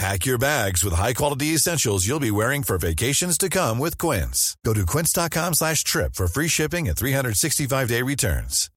[0.00, 4.56] Pack your bags with high-quality essentials you'll be wearing for vacations to come with Quince.
[4.64, 8.70] Go to quince.com slash trip for free shipping and 365-day returns.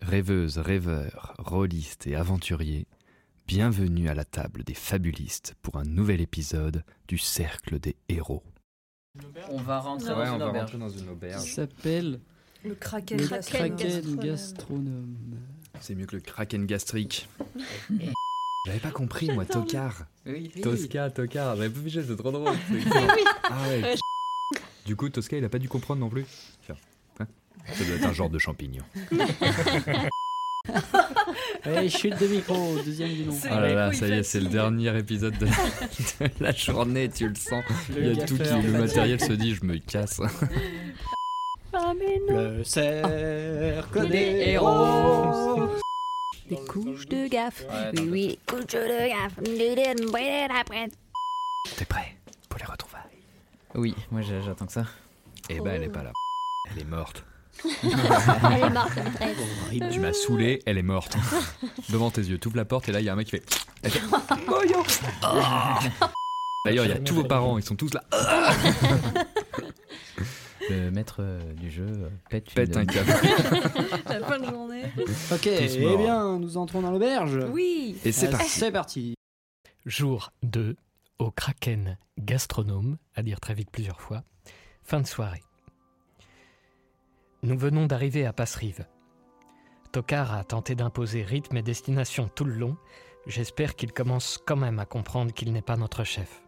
[0.00, 2.86] Rêveuses, rêveurs, rôlistes et aventuriers,
[3.46, 8.42] bienvenue à la table des fabulistes pour un nouvel épisode du Cercle des Héros.
[9.50, 10.72] On va rentrer Ouais, dans on une va auberge.
[10.72, 12.20] rentrer dans une qui s'appelle
[12.64, 13.18] Le kraken.
[13.18, 13.76] le gastronome.
[13.76, 15.16] Kraken Gastronome.
[15.82, 17.28] C'est mieux que le kraken gastrique.
[18.66, 20.06] J'avais pas compris, moi, tocard.
[20.26, 20.50] Oui.
[20.60, 22.52] Tosca, tocard, j'avais pas vu, c'est trop drôle.
[23.44, 23.94] Ah ouais.
[24.84, 26.26] Du coup, Tosca, il a pas dû comprendre non plus.
[26.64, 26.74] Tiens,
[27.20, 27.28] hein
[27.72, 28.82] Ça doit être un genre de champignon.
[31.62, 33.38] Allez, chute de micro, deuxième du nom.
[33.48, 37.08] Ah là là, ça y est, c'est le dernier épisode de la, de la journée,
[37.08, 37.62] tu le sens.
[37.96, 40.20] Il y a tout qui, le matériel se dit, je me casse.
[41.72, 45.68] Le cercle des Des héros.
[46.48, 47.64] Des couches de gaffe.
[47.68, 49.34] Ouais, oui, oui, couches de gaffe.
[51.76, 52.16] T'es prêt
[52.48, 53.02] pour les retrouvailles?
[53.74, 54.84] Oui, moi j'attends que ça.
[55.50, 56.12] Eh ben, elle est pas là.
[56.70, 57.24] Elle est morte.
[57.64, 59.36] Elle est morte, la maîtresse.
[59.90, 61.16] Tu m'as saoulé, elle est morte.
[61.88, 63.44] Devant tes yeux, t'ouvres la porte et là, il y a un mec qui fait.
[65.22, 65.78] Ah.
[66.66, 68.04] D'ailleurs, il y a tous vos parents, ils sont tous là.
[70.70, 73.10] Le maître euh, du jeu euh, pète, Pète une- un câble.
[74.08, 74.82] La fin de journée.
[75.32, 77.38] Ok, eh bien, nous entrons dans l'auberge.
[77.52, 77.96] Oui.
[78.04, 78.48] Et c'est Ah, parti.
[78.48, 79.14] C'est parti.
[79.84, 80.76] Jour 2
[81.18, 84.22] au Kraken Gastronome, à dire très vite plusieurs fois.
[84.82, 85.42] Fin de soirée.
[87.42, 88.86] Nous venons d'arriver à Passerive.
[89.92, 92.76] Tokar a tenté d'imposer rythme et destination tout le long.
[93.26, 96.42] J'espère qu'il commence quand même à comprendre qu'il n'est pas notre chef.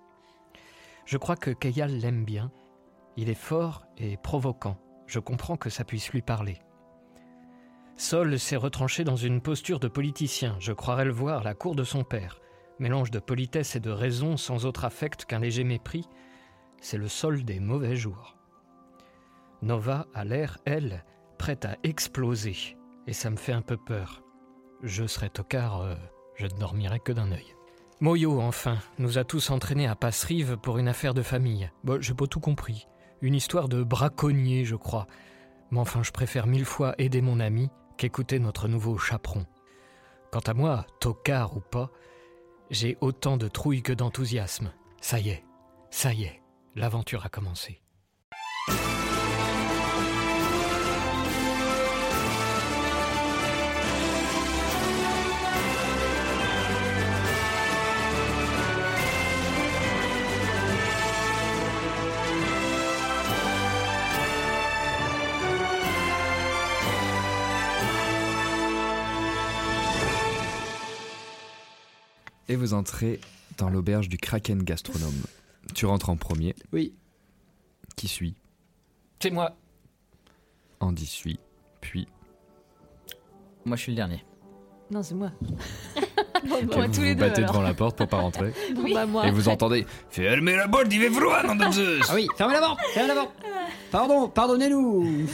[1.07, 2.51] Je crois que Kayal l'aime bien.
[3.19, 4.79] Il est fort et provoquant.
[5.06, 6.59] Je comprends que ça puisse lui parler.
[7.97, 10.56] Sol s'est retranché dans une posture de politicien.
[10.61, 12.41] Je croirais le voir à la cour de son père
[12.78, 16.09] mélange de politesse et de raison sans autre affect qu'un léger mépris,
[16.81, 18.37] c'est le sol des mauvais jours.
[19.62, 21.05] Nova a l'air, elle,
[21.39, 22.77] prête à exploser,
[23.07, 24.23] et ça me fait un peu peur.
[24.83, 25.95] Je serais tocard, euh,
[26.37, 27.55] je ne dormirais que d'un œil.
[28.01, 31.69] Moyo, enfin, nous a tous entraînés à Passerive pour une affaire de famille.
[31.83, 32.87] Bon, j'ai pas tout compris.
[33.21, 35.06] Une histoire de braconnier, je crois.
[35.71, 39.45] Mais enfin, je préfère mille fois aider mon ami qu'écouter notre nouveau chaperon.
[40.31, 41.91] Quant à moi, tocard ou pas,
[42.71, 44.73] j'ai autant de trouille que d'enthousiasme.
[45.01, 45.45] Ça y est,
[45.91, 46.43] ça y est,
[46.75, 47.81] l'aventure a commencé.
[72.48, 73.20] Et vous entrez
[73.59, 75.22] dans l'auberge du Kraken Gastronome.
[75.75, 76.54] Tu rentres en premier.
[76.72, 76.94] Oui.
[77.97, 78.34] Qui suit?
[79.21, 79.54] C'est moi.
[80.80, 81.39] Andy suit.
[81.80, 82.06] Puis.
[83.65, 84.24] Moi je suis le dernier.
[84.91, 85.30] Non, c'est moi.
[86.45, 87.21] Et moi, vous tous vous les deux.
[87.21, 87.50] battez alors.
[87.53, 88.53] devant la porte pour pas rentrer.
[88.74, 89.27] Bon, bah, moi.
[89.27, 92.54] Et vous entendez Fermez la porte, il fait froid, nom de Zeus Ah oui, fermez
[92.54, 93.33] la porte, fermez la porte.
[93.91, 95.27] Pardon, pardonnez-nous.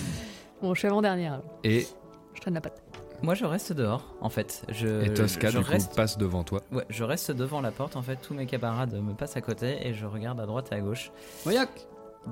[0.62, 1.34] Bon, je suis avant-dernière.
[1.34, 1.44] alors.
[1.62, 1.86] Et,
[2.34, 2.82] Je traîne la patte.
[3.24, 4.64] Moi je reste dehors en fait.
[4.68, 6.60] Je, et Tosca, je du coup, reste, passe devant toi.
[6.72, 8.16] ouais, je reste devant la porte en fait.
[8.16, 11.10] Tous mes camarades me passent à côté et je regarde à droite et à gauche.
[11.46, 11.68] Moyoc,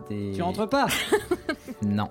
[0.09, 0.33] Des...
[0.35, 0.87] tu rentres pas
[1.83, 2.09] Non,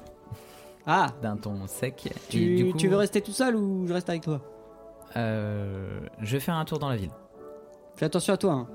[0.86, 2.08] Ah, d'un ton sec.
[2.08, 4.42] et tu, du coup, tu veux rester tout seul ou je reste avec toi?
[5.18, 7.12] Euh, Je vais faire un tour dans la ville.
[7.96, 8.54] Fais attention à toi.
[8.54, 8.68] hein.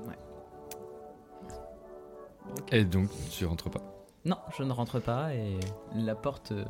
[2.71, 3.81] Et donc, tu rentres pas.
[4.25, 5.59] Non, je ne rentre pas et
[5.95, 6.51] la porte.
[6.51, 6.63] euh,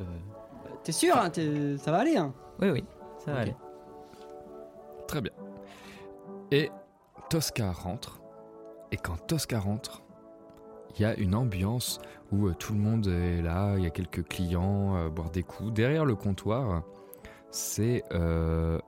[0.84, 1.30] T'es sûr hein,
[1.78, 2.84] Ça va aller hein Oui, oui,
[5.08, 5.32] Très bien.
[6.52, 6.70] Et
[7.30, 8.22] Tosca rentre.
[8.92, 10.02] Et quand Tosca rentre,
[10.96, 12.00] il y a une ambiance
[12.32, 15.44] où euh, tout le monde est là, il y a quelques clients à boire des
[15.44, 15.74] coups.
[15.74, 16.84] Derrière le comptoir,
[17.52, 18.80] c'est euh,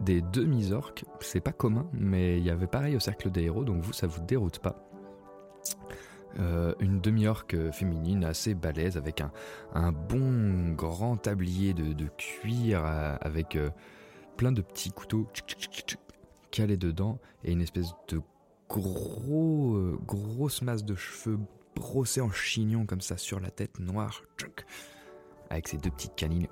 [0.00, 1.04] des demi-orques.
[1.20, 4.06] C'est pas commun, mais il y avait pareil au cercle des héros, donc vous, ça
[4.06, 4.76] vous déroute pas.
[6.38, 9.32] Euh, une demi-orque féminine assez balèze avec un,
[9.74, 13.70] un bon grand tablier de, cuir euh, avec euh,
[14.36, 15.26] plein de petits couteaux
[16.50, 18.20] calés dedans et une espèce de
[18.68, 21.38] gros grosse masse de cheveux
[21.74, 24.22] brossés en chignon comme ça sur la tête noire
[25.50, 26.46] avec ses deux petites canines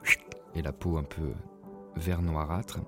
[0.57, 1.33] et la peau un peu
[1.95, 2.81] vert noirâtre.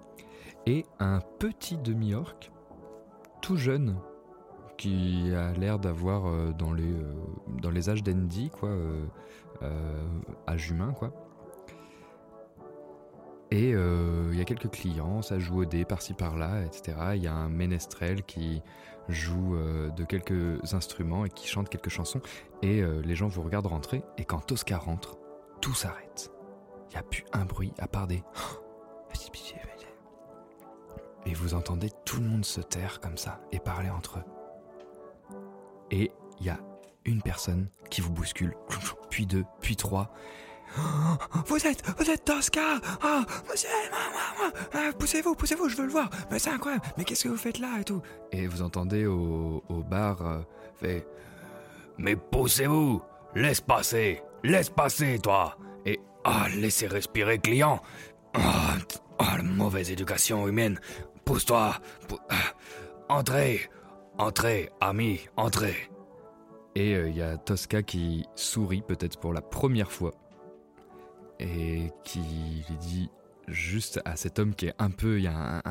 [0.66, 2.50] Et un petit demi-orque
[3.40, 3.96] tout jeune
[4.81, 7.15] qui a l'air d'avoir euh, dans les euh,
[7.61, 9.06] dans les âges d'Andy quoi euh,
[10.49, 11.12] âge humain quoi
[13.53, 16.97] et il y a quelques clients, ça joue au dé par-ci par-là, etc.
[17.17, 18.62] Il y a un ménestrel qui
[19.09, 22.21] joue de quelques instruments et qui chante quelques chansons.
[22.62, 24.05] Et les gens vous regardent rentrer.
[24.19, 25.19] Et quand Tosca rentre,
[25.61, 26.31] tout s'arrête.
[26.91, 28.23] Il n'y a plus un bruit à part des.
[31.26, 34.39] Et vous entendez tout le monde se taire comme ça et parler entre eux.
[35.90, 36.10] Et
[36.40, 36.58] il y a
[37.04, 38.54] une personne qui vous bouscule,
[39.10, 40.12] puis deux, puis trois.
[41.46, 44.22] Vous êtes, vous êtes Tosca Ah, monsieur, moi, moi,
[44.52, 46.08] moi, ah, poussez-vous, poussez-vous, je veux le voir.
[46.31, 46.84] Mais c'est incroyable.
[46.96, 48.00] Mais qu'est-ce que vous faites là et tout?
[48.31, 50.38] Et vous entendez au, bar euh,
[50.81, 51.04] fait
[51.98, 53.02] Mais poussez-vous,
[53.34, 55.56] laisse passer, laisse passer, toi.
[55.84, 57.82] Et ah, laissez respirer, client.
[58.34, 60.78] Ah, t- ah, la mauvaise éducation humaine.
[61.25, 61.75] Pousse-toi.
[62.06, 62.54] pou- ah,
[63.08, 63.69] entrez,
[64.20, 65.90] entrez, ami, entrez.
[66.75, 70.14] Et il y a Tosca qui sourit peut-être pour la première fois
[71.38, 72.20] et qui
[72.69, 73.11] lui dit
[73.49, 75.62] juste à cet homme qui est un peu, il y a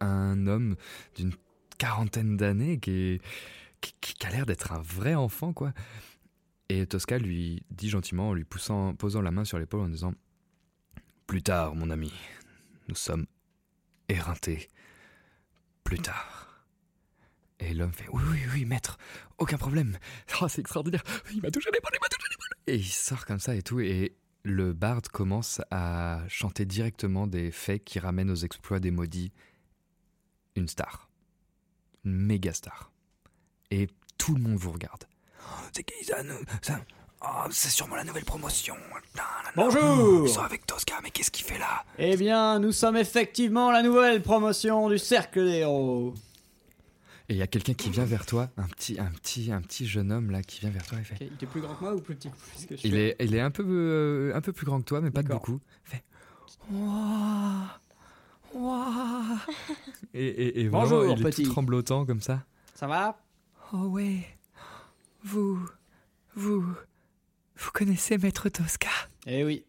[0.00, 0.74] un, homme
[1.14, 1.32] d'une
[1.76, 3.20] quarantaine d'années qui
[4.24, 5.72] a l'air d'être un vrai enfant quoi.
[6.70, 10.14] Et Tosca lui dit gentiment en lui poussant, posant la main sur l'épaule en disant
[11.26, 12.12] Plus tard, mon ami,
[12.88, 13.26] nous sommes
[14.08, 14.68] éreintés.
[15.84, 16.37] Plus tard.
[17.60, 18.98] Et l'homme fait Oui, oui, oui, maître,
[19.38, 19.98] aucun problème.
[20.40, 21.02] Oh, c'est extraordinaire.
[21.32, 22.48] Il m'a touché l'épaule, il m'a touché l'épaule.
[22.68, 23.80] Et il sort comme ça et tout.
[23.80, 29.32] Et le barde commence à chanter directement des faits qui ramènent aux exploits des maudits
[30.54, 31.08] une star.
[32.04, 32.92] Une méga star.
[33.70, 35.04] Et tout le monde vous regarde.
[35.40, 36.16] Oh, C'est qui ça
[37.20, 38.76] Oh, c'est sûrement la nouvelle promotion.
[39.56, 41.84] Bonjour Ils sont avec Tosca, mais qu'est-ce qu'il fait là?
[41.98, 46.14] Eh bien, nous sommes effectivement la nouvelle promotion du Cercle des Héros.
[47.30, 49.86] Et il y a quelqu'un qui vient vers toi, un petit, un petit, un petit
[49.86, 51.16] jeune homme là qui vient vers toi et fait.
[51.20, 52.30] Il est plus grand que moi ou plus petit
[52.66, 54.86] que je Il fais est, il est un peu, euh, un peu plus grand que
[54.86, 55.60] toi, mais pas de beaucoup.
[55.84, 56.04] Il fait.
[56.70, 57.80] Ouah,
[58.54, 59.38] ouah.
[60.14, 61.42] Et, et, et Bonjour, vraiment, il est petit.
[61.42, 62.46] tout tremblotant comme ça.
[62.74, 63.20] Ça va?
[63.74, 64.26] Oh ouais,
[65.22, 65.60] vous,
[66.34, 66.62] vous,
[67.56, 68.88] vous connaissez Maître Tosca?
[69.26, 69.66] Eh oui.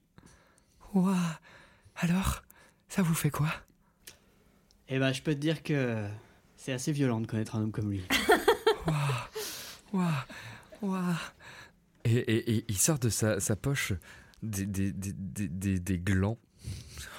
[0.93, 1.39] Ouah.
[1.97, 2.41] Alors,
[2.87, 3.49] ça vous fait quoi?
[4.87, 6.07] Eh ben, je peux te dire que
[6.69, 8.03] c'est assez violent de connaître un homme comme lui.
[9.91, 10.27] Ouah,
[10.83, 11.15] ouah.
[12.05, 13.93] Et, et- et il sort de sa, sa poche
[14.43, 16.37] des, des, des, des, des- des glands.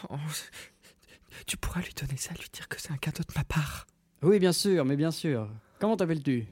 [0.09, 0.17] Oh,
[1.47, 3.89] tu pourras lui donner ça, lui dire que c'est un cadeau de ma part.
[4.23, 5.51] Oui, bien sûr, mais bien sûr.
[5.81, 6.47] Comment t'appelles-tu?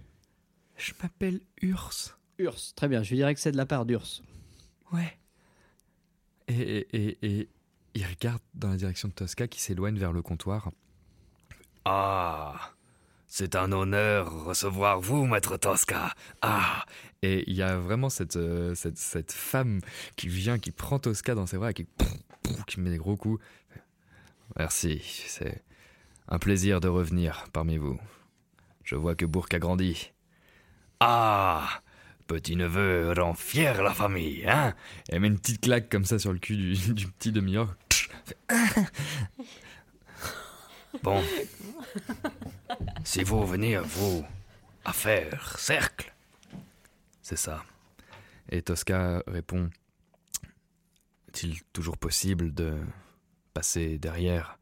[0.76, 2.18] Je m'appelle Urs.
[2.38, 2.74] Urs.
[2.74, 4.22] Très bien, je lui dirais que c'est de la part d'Urs.
[4.92, 5.16] Ouais.
[6.48, 7.48] Et, et, et, et
[7.94, 10.72] il regarde dans la direction de Tosca qui s'éloigne vers le comptoir.
[11.84, 12.72] Ah,
[13.28, 16.14] c'est un honneur recevoir vous, maître Tosca.
[16.40, 16.84] Ah,
[17.22, 19.80] et il y a vraiment cette, euh, cette, cette femme
[20.16, 21.86] qui vient, qui prend Tosca dans ses bras et qui,
[22.66, 23.42] qui met des gros coups.
[24.56, 25.62] Merci, c'est
[26.28, 28.00] un plaisir de revenir parmi vous.
[28.82, 30.10] Je vois que Bourg a grandi.
[31.00, 31.68] Ah,
[32.26, 34.74] petit neveu rend fier la famille, hein
[35.10, 37.76] Elle met une petite claque comme ça sur le cul du, du petit demi-heure.
[41.02, 41.22] Bon.
[43.04, 44.24] Si vous venez, vous,
[44.84, 46.12] à faire cercle.
[47.22, 47.64] C'est ça.
[48.50, 49.70] Et Tosca répond
[51.28, 52.78] Est-il toujours possible de
[53.52, 54.58] passer derrière?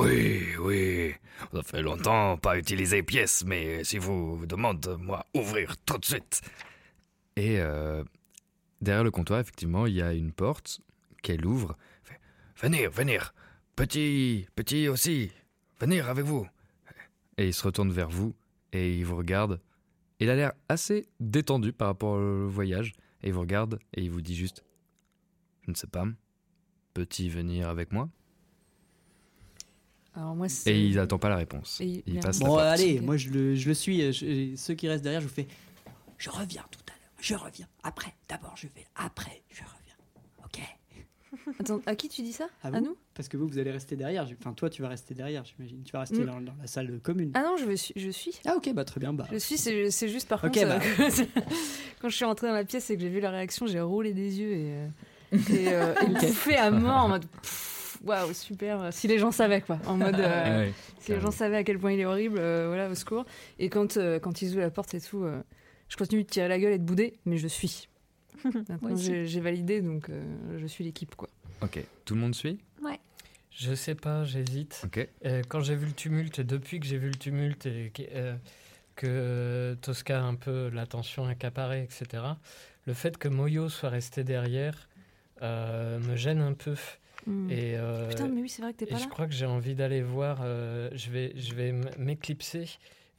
[0.00, 1.14] Oui, oui.
[1.52, 6.40] Ça fait longtemps pas utilisé pièce, mais si vous demandez, moi, ouvrir tout de suite.
[7.36, 8.04] Et euh,
[8.80, 10.80] derrière le comptoir, effectivement, il y a une porte
[11.22, 11.76] qu'elle ouvre.
[12.56, 13.34] Venir, venir.
[13.76, 15.32] Petit, petit aussi.
[15.80, 16.46] Venir avec vous.
[17.38, 18.34] Et il se retourne vers vous
[18.72, 19.60] et il vous regarde
[20.20, 22.92] Il a l'air assez détendu par rapport au voyage.
[23.22, 24.64] Et il vous regarde et il vous dit juste
[25.62, 26.04] Je ne sais pas.
[26.92, 28.08] Peux-tu venir avec moi?
[30.14, 30.46] Alors moi.
[30.66, 31.80] Et il n'attend pas la réponse.
[31.80, 32.66] Et il- passe la Bon, porte.
[32.66, 34.12] allez, moi je le, je le suis.
[34.12, 35.48] je- ceux qui restent derrière, je vous fais
[36.18, 37.10] Je reviens tout à l'heure.
[37.20, 37.66] Je reviens.
[37.82, 38.86] Après, d'abord, je vais.
[38.94, 39.73] Après, je reviens.
[41.60, 42.46] Attends, à qui tu dis ça?
[42.62, 42.96] À nous?
[43.14, 44.26] Parce que vous, vous allez rester derrière.
[44.40, 45.82] Enfin, toi, tu vas rester derrière, j'imagine.
[45.84, 46.26] Tu vas rester Mm.
[46.26, 47.30] dans, dans la salle commune.
[47.34, 48.32] Ah non, je, vais- je suis.
[48.46, 49.12] Ah, ok, bah très bien.
[49.12, 50.78] Bah, Je suis, c'est juste par contre, bah.
[51.00, 51.10] euh,
[52.00, 54.12] quand je suis rentrée dans la pièce et que j'ai vu la réaction, j'ai roulé
[54.12, 54.88] des yeux et, euh,
[55.50, 58.92] et, euh, et bouffé à mort en mode pff, waouh, super.
[58.92, 61.64] Si les gens savaient quoi, en mode euh, Ah ouais, si les gens savaient à
[61.64, 63.24] quel point il est horrible, euh, voilà, au secours.
[63.58, 65.40] Et quand, euh, quand ils ouvrent la porte et tout, euh,
[65.88, 67.88] je continue de tirer la gueule et de bouder, mais je suis.
[68.68, 71.28] Maintenant, j'ai validé, donc euh, je suis l'équipe quoi.
[71.62, 72.58] Ok, tout le monde suit?
[73.56, 74.82] Je sais pas, j'hésite.
[74.84, 75.08] Ok.
[75.24, 78.34] Euh, quand j'ai vu le tumulte, depuis que j'ai vu le tumulte et que, euh,
[78.96, 82.24] que, Tosca a un peu l'attention accaparée, etc.,
[82.86, 84.88] le fait que Moyo soit resté derrière
[85.42, 86.74] euh, me gêne un peu.
[87.28, 87.48] Hmm.
[87.48, 89.08] Et, euh, Putain, mais oui, c'est vrai que t'es et pas je là.
[89.10, 90.40] crois que j'ai envie d'aller voir.
[90.42, 92.68] euh, je vais, je vais m'éclipser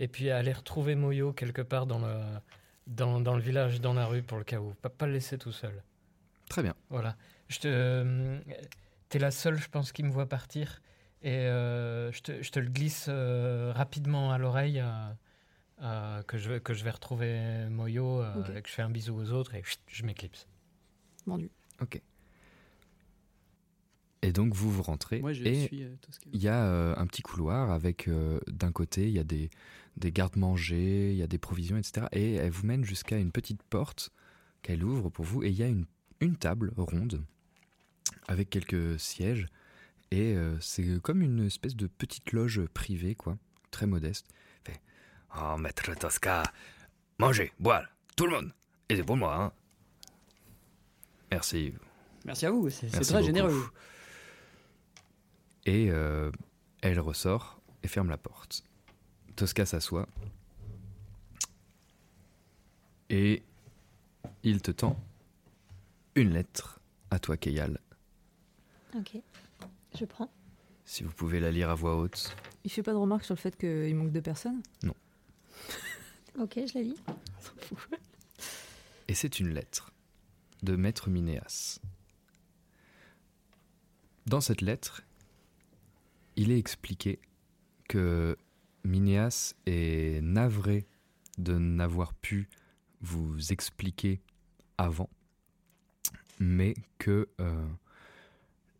[0.01, 2.13] et puis aller retrouver Moyo quelque part dans le,
[2.87, 4.73] dans, dans le village, dans la rue pour le cas où.
[4.81, 5.83] Pas, pas le laisser tout seul.
[6.49, 6.75] Très bien.
[6.89, 7.15] Voilà.
[7.47, 8.39] Je te, euh,
[9.09, 10.81] t'es la seule, je pense, qui me voit partir.
[11.21, 15.09] Et euh, je, te, je te le glisse euh, rapidement à l'oreille euh,
[15.81, 18.49] euh, que, je, vais- que je vais retrouver Moyo euh, Ok.
[18.55, 20.47] et que je fais un bisou aux autres et chut, je m'éclipse.
[21.25, 21.49] Vendu.
[21.81, 21.99] Ok.
[24.21, 25.95] Et donc vous vous rentrez moi, je et euh,
[26.33, 29.49] il y a euh, un petit couloir avec euh, d'un côté il y a des,
[29.97, 32.07] des gardes-manger, il y a des provisions, etc.
[32.11, 34.11] Et elle vous mène jusqu'à une petite porte
[34.61, 35.85] qu'elle ouvre pour vous et il y a une,
[36.19, 37.23] une table ronde
[38.27, 39.47] avec quelques sièges
[40.11, 43.37] et euh, c'est comme une espèce de petite loge privée quoi,
[43.71, 44.27] très modeste.
[44.63, 44.81] Fait,
[45.37, 46.43] oh maître Tosca,
[47.19, 47.83] mangez, boire,
[48.15, 48.53] tout le monde,
[48.89, 49.35] et c'est pour moi.
[49.35, 49.51] Hein.
[51.31, 51.73] Merci,
[52.25, 53.25] Merci à vous, c'est très beaucoup.
[53.25, 53.69] généreux.
[55.65, 56.31] Et euh,
[56.81, 58.63] elle ressort et ferme la porte.
[59.35, 60.07] Tosca s'assoit.
[63.09, 63.43] Et
[64.43, 64.99] il te tend
[66.15, 66.79] une lettre
[67.11, 67.79] à toi, Keyal.
[68.95, 69.17] Ok.
[69.97, 70.29] Je prends.
[70.85, 72.35] Si vous pouvez la lire à voix haute.
[72.63, 74.61] Il fait pas de remarques sur le fait qu'il manque deux personnes?
[76.37, 76.97] Ok, je la lis.
[79.07, 79.93] Et c'est une lettre
[80.63, 81.79] de Maître Minéas.
[84.25, 85.01] Dans cette lettre,
[86.35, 87.19] il est expliqué
[87.87, 88.37] que
[88.85, 90.85] Minéas est navré
[91.37, 92.49] de n'avoir pu
[93.01, 94.21] vous expliquer
[94.77, 95.09] avant,
[96.39, 97.67] mais que euh,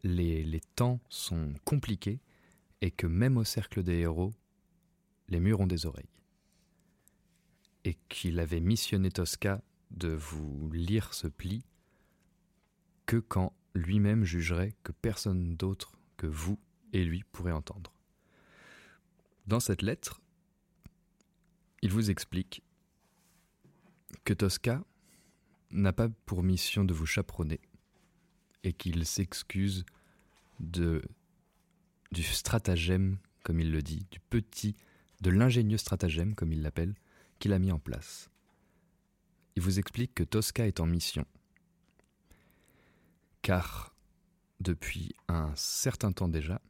[0.03, 2.19] les, les temps sont compliqués
[2.81, 4.33] et que même au cercle des héros,
[5.27, 6.09] les murs ont des oreilles.
[7.83, 11.63] Et qu'il avait missionné Tosca de vous lire ce pli
[13.05, 16.59] que quand lui-même jugerait que personne d'autre que vous
[16.93, 17.94] et lui pourrait entendre.
[19.47, 20.21] Dans cette lettre,
[21.81, 22.63] il vous explique
[24.23, 24.83] que Tosca
[25.69, 27.59] n'a pas pour mission de vous chaperonner
[28.63, 29.85] et qu'il s'excuse
[30.59, 31.03] de
[32.11, 34.75] du stratagème, comme il le dit, du petit,
[35.21, 36.95] de l'ingénieux stratagème, comme il l'appelle,
[37.39, 38.29] qu'il a mis en place.
[39.55, 41.25] Il vous explique que Tosca est en mission,
[43.41, 43.93] car
[44.59, 46.61] depuis un certain temps déjà,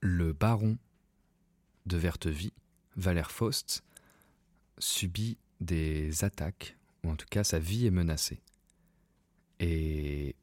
[0.00, 0.78] le baron
[1.86, 2.52] de Vertevie,
[2.96, 3.84] Valère Faust,
[4.78, 8.40] subit des attaques, ou en tout cas sa vie est menacée.
[9.60, 10.34] Et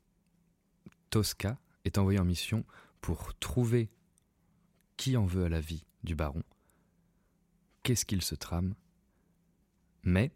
[1.10, 2.66] Tosca est envoyé en mission
[3.02, 3.90] pour trouver
[4.98, 6.44] qui en veut à la vie du baron,
[7.84, 8.76] qu'est-ce qu'il se trame,
[10.04, 10.32] mais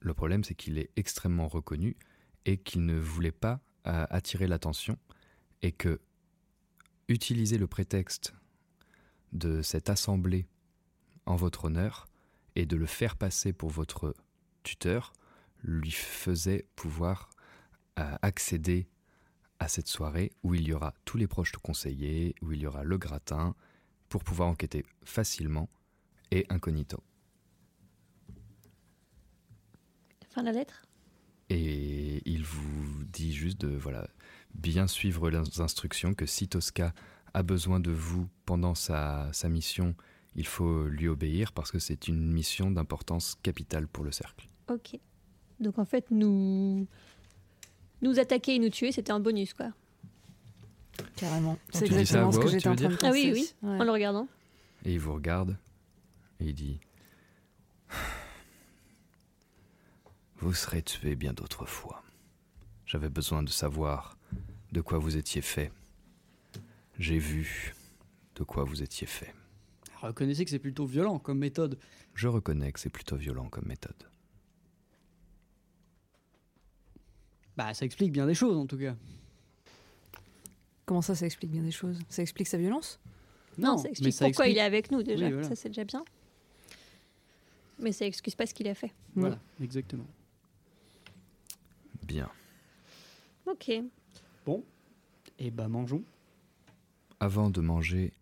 [0.00, 1.96] le problème c'est qu'il est extrêmement reconnu
[2.44, 4.98] et qu'il ne voulait pas euh, attirer l'attention
[5.62, 6.00] et que
[7.08, 8.34] utiliser le prétexte
[9.32, 10.46] de cette assemblée
[11.26, 12.08] en votre honneur
[12.54, 14.14] et de le faire passer pour votre
[14.62, 15.12] tuteur
[15.62, 17.30] lui faisait pouvoir
[17.98, 18.88] euh, accéder
[19.58, 22.82] à cette soirée où il y aura tous les proches conseillers, où il y aura
[22.82, 23.54] le gratin,
[24.08, 25.68] pour pouvoir enquêter facilement
[26.30, 27.02] et incognito.
[30.30, 30.82] Fin de la lettre?
[31.48, 34.08] Et il vous dit juste de voilà,
[34.54, 36.92] bien suivre les instructions, que si Tosca
[37.34, 39.94] a besoin de vous pendant sa, sa mission,
[40.36, 44.46] il faut lui obéir parce que c'est une mission d'importance capitale pour le cercle.
[44.68, 44.98] Ok.
[45.60, 46.86] Donc en fait, nous.
[48.02, 49.70] Nous attaquer et nous tuer, c'était un bonus, quoi.
[51.16, 51.56] Carrément.
[51.72, 53.06] C'est exactement ce que j'étais en train de dire penser.
[53.06, 53.78] Ah oui, oui, Ouais.
[53.80, 54.28] en le regardant.
[54.84, 55.56] Et il vous regarde
[56.40, 56.80] et il dit
[60.38, 62.02] Vous serez tué bien d'autres fois.
[62.86, 64.16] J'avais besoin de savoir
[64.72, 65.70] de quoi vous étiez fait.
[67.02, 67.74] J'ai vu
[68.36, 69.34] de quoi vous étiez fait.
[70.00, 71.76] Reconnaissez que c'est plutôt violent comme méthode.
[72.14, 73.96] Je reconnais que c'est plutôt violent comme méthode.
[77.56, 78.94] Bah, ça explique bien des choses en tout cas.
[80.86, 81.98] Comment ça, ça explique bien des choses?
[82.08, 83.00] Ça explique sa violence?
[83.58, 85.26] Non, ça mais explique ça pourquoi explique- il est avec nous déjà.
[85.26, 85.48] Oui, voilà.
[85.48, 86.04] Ça, c'est déjà bien.
[87.80, 88.92] Mais ça excuse pas ce qu'il a fait.
[89.16, 90.06] Voilà, exactement.
[92.04, 92.30] Bien.
[93.46, 93.72] Ok.
[94.46, 94.62] Bon,
[95.40, 96.04] et bah mangeons.
[97.22, 98.14] Avant de manger,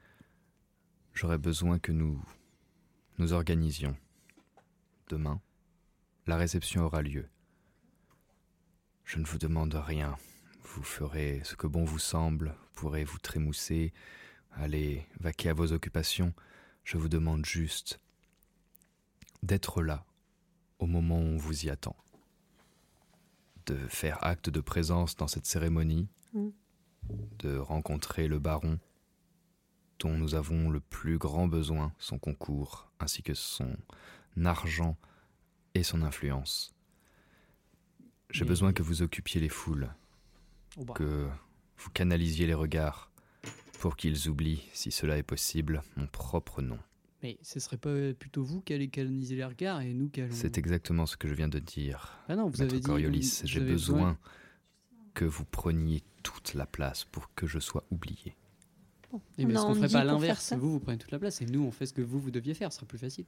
[1.14, 2.22] j'aurais besoin que nous
[3.16, 3.96] nous organisions.
[5.08, 5.40] Demain,
[6.26, 7.26] la réception aura lieu.
[9.06, 10.18] Je ne vous demande rien.
[10.64, 13.94] Vous ferez ce que bon vous semble, pourrez vous trémousser,
[14.52, 16.34] aller vaquer à vos occupations.
[16.84, 18.02] Je vous demande juste
[19.42, 20.04] d'être là
[20.78, 21.96] au moment où on vous y attend.
[23.64, 26.50] De faire acte de présence dans cette cérémonie, Mm.
[27.38, 28.78] de rencontrer le baron
[30.00, 33.76] dont nous avons le plus grand besoin, son concours, ainsi que son
[34.44, 34.96] argent
[35.74, 36.74] et son influence.
[38.30, 39.90] J'ai besoin que vous occupiez les foules,
[40.76, 41.28] Oh bah, que
[41.78, 43.10] vous canalisiez les regards,
[43.80, 46.78] pour qu'ils oublient, si cela est possible, mon propre nom.
[47.22, 50.34] Mais ce serait pas plutôt vous qui allez canoniser les regards et nous qui allons.
[50.34, 52.82] C'est exactement ce que je viens de dire, Ah non, vous Maître avez.
[52.82, 53.42] Coriolis.
[53.44, 54.16] J'ai besoin
[55.12, 58.36] que vous preniez toute la place pour que je sois oublié.
[59.38, 60.52] Et mais est-ce qu'on ferait pas l'inverse.
[60.52, 62.54] Vous, vous prenez toute la place et nous, on fait ce que vous, vous deviez
[62.54, 62.72] faire.
[62.72, 63.24] Ce sera plus facile.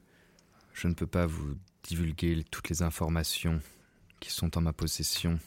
[0.72, 3.60] Je ne peux pas vous divulguer toutes les informations
[4.20, 5.38] qui sont en ma possession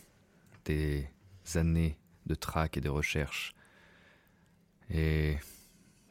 [0.65, 1.07] des
[1.55, 3.53] années de traque et de recherche.
[4.89, 5.37] Et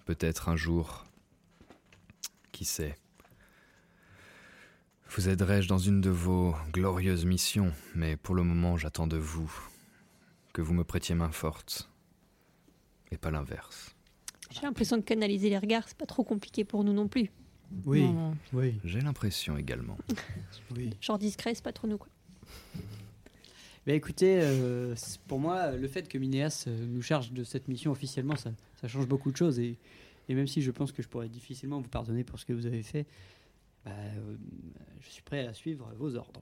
[0.04, 1.04] peut-être un jour,
[2.52, 2.96] qui sait,
[5.10, 9.52] vous aiderai-je dans une de vos glorieuses missions, mais pour le moment j'attends de vous
[10.52, 11.90] que vous me prêtiez main forte,
[13.10, 13.93] et pas l'inverse.
[14.54, 17.30] J'ai l'impression de canaliser les regards, c'est pas trop compliqué pour nous non plus.
[17.84, 18.36] Oui, Non, non.
[18.52, 19.98] oui, J'ai l'impression également.
[20.76, 20.90] oui.
[21.00, 22.08] Genre discret, c'est pas trop nous quoi.
[23.86, 24.94] Bah écoutez, euh,
[25.28, 28.88] pour moi, le fait que Minéas euh, nous charge de cette mission officiellement, ça, ça
[28.88, 29.58] change beaucoup de choses.
[29.58, 29.76] Et,
[30.28, 32.64] et même si je pense que je pourrais difficilement vous pardonner pour ce que vous
[32.64, 33.06] avez fait,
[33.84, 34.36] bah, euh,
[35.02, 36.40] je suis prêt à suivre vos ordres.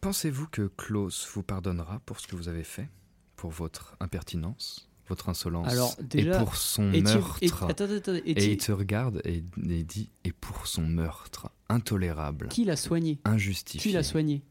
[0.00, 2.88] Pensez-vous que Klaus vous pardonnera pour ce que vous avez fait
[3.36, 4.88] Pour votre impertinence?
[5.08, 8.22] Votre insolence Alors, déjà, Et pour son Et tu- meurtre et- attends, attends, attends, et
[8.30, 12.76] Et tu- il te regarde et, et dit Et pour son meurtre intolérable, qui l'a
[12.76, 13.18] soigné?
[13.24, 13.80] injustifié.
[13.90, 14.42] Qui l'a soigné?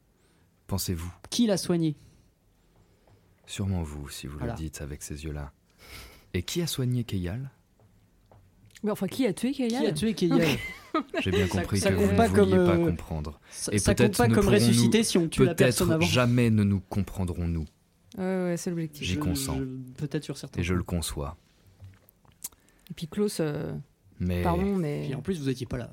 [0.67, 1.11] Pensez-vous?
[1.31, 1.95] Qui l'a soigné?
[3.47, 4.53] Sûrement vous, si vous Voilà.
[4.53, 5.51] le dites avec ces yeux-là.
[6.33, 7.49] Et qui a soigné Keyal?
[8.83, 10.45] Mais enfin, qui a tué Qui Kayal a tué Keyal?
[11.21, 13.39] J'ai bien compris ça que vous compte ne pas vouliez comme, pas euh, comprendre.
[13.49, 15.87] Ça, Et ça compte peut-être pas ne comme pourrons-nous- ressusciter si on tue la personne
[15.89, 17.65] Peut-être jamais ne nous comprendrons nous.
[18.17, 19.08] Ouais, ouais, c'est l'objectif.
[19.08, 19.60] J'y consens.
[19.97, 20.62] Peut-être sur certains.
[20.62, 21.38] Et je le conçois.
[22.89, 23.73] Et puis Klaus, euh,
[24.19, 25.04] Mais pardon, mais.
[25.06, 25.89] Puis en plus, vous étiez pas là.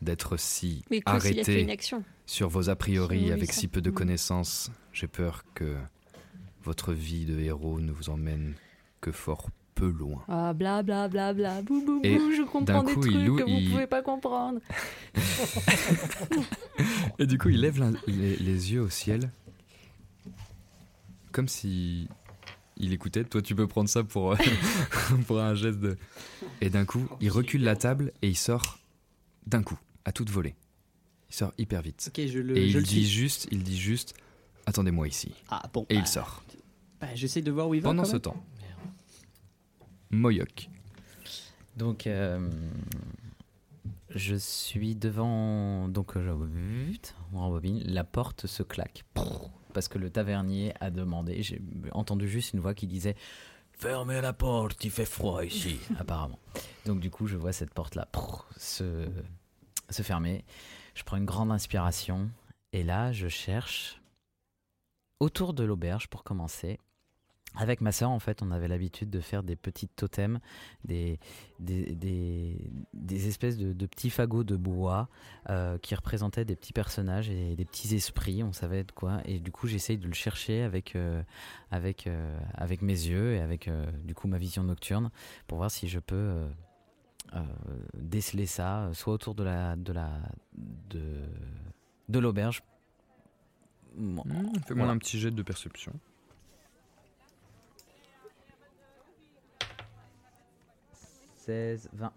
[0.00, 2.04] d'être si Mais Klaus, il a fait arrêté une action.
[2.26, 3.60] sur vos a priori Oui, avec ça.
[3.60, 3.94] si peu de Mm.
[3.94, 5.76] connaissances, j'ai peur que
[6.62, 8.54] votre vie de héros ne vous emmène
[9.00, 10.22] que fort peu loin.
[10.28, 13.36] Ah, bla bla bla bla, bou bou Et bou, je comprends des coup, trucs loue-
[13.36, 14.60] que vous il- pouvez pas comprendre.
[17.18, 19.30] Et du coup, il lève les yeux au ciel,
[21.38, 22.08] comme si
[22.78, 23.22] il écoutait.
[23.22, 24.36] Toi, tu peux prendre ça pour, euh,
[25.28, 25.96] pour un geste de.
[26.60, 28.80] Et d'un coup, il recule la table et il sort
[29.46, 30.56] d'un coup, à toute volée.
[31.30, 32.10] Il sort hyper vite.
[32.12, 32.56] Ok, je le.
[32.58, 33.06] et je il le dit suis.
[33.06, 34.14] juste, il dit juste,
[34.66, 35.30] attendez-moi ici.
[35.48, 35.86] Ah bon.
[35.90, 36.42] Et bah, il sort.
[37.00, 37.90] bah, J'essaye de voir où il va.
[37.90, 38.22] Pendant quand ce même.
[38.22, 38.44] temps,
[40.10, 40.70] Moyoc.
[41.76, 42.50] Donc, euh,
[44.12, 45.86] je suis devant.
[45.86, 46.32] Donc, je
[46.90, 47.80] vite, on rembobine.
[47.84, 49.04] La porte se claque.
[49.74, 51.42] Parce que le tavernier a demandé.
[51.42, 51.60] J'ai
[51.92, 53.16] entendu juste une voix qui disait
[53.72, 56.38] Fermez la porte, il fait froid ici, apparemment.
[56.84, 58.08] Donc, du coup, je vois cette porte-là
[58.56, 59.08] se,
[59.88, 60.44] se fermer.
[60.94, 62.28] Je prends une grande inspiration.
[62.72, 64.00] Et là, je cherche
[65.20, 66.78] autour de l'auberge pour commencer.
[67.56, 70.38] Avec ma sœur, en fait, on avait l'habitude de faire des petits totems,
[70.84, 71.18] des,
[71.58, 75.08] des, des, des espèces de, de petits fagots de bois
[75.48, 79.20] euh, qui représentaient des petits personnages et des petits esprits, on savait de quoi.
[79.24, 81.22] Et du coup, j'essaye de le chercher avec, euh,
[81.70, 83.68] avec, euh, avec mes yeux et avec
[84.04, 85.10] du coup ma vision nocturne
[85.46, 86.46] pour voir si je peux
[87.94, 90.10] déceler ça, soit autour de la de la
[90.54, 91.22] de,
[92.08, 92.62] de l'auberge.
[93.96, 94.92] Bon, Fais-moi voilà.
[94.92, 95.92] un petit jet de perception.
[101.48, 102.12] 16, 20.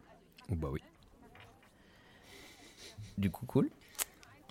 [0.51, 0.81] Oh bah oui.
[3.17, 3.69] Du coup, cool.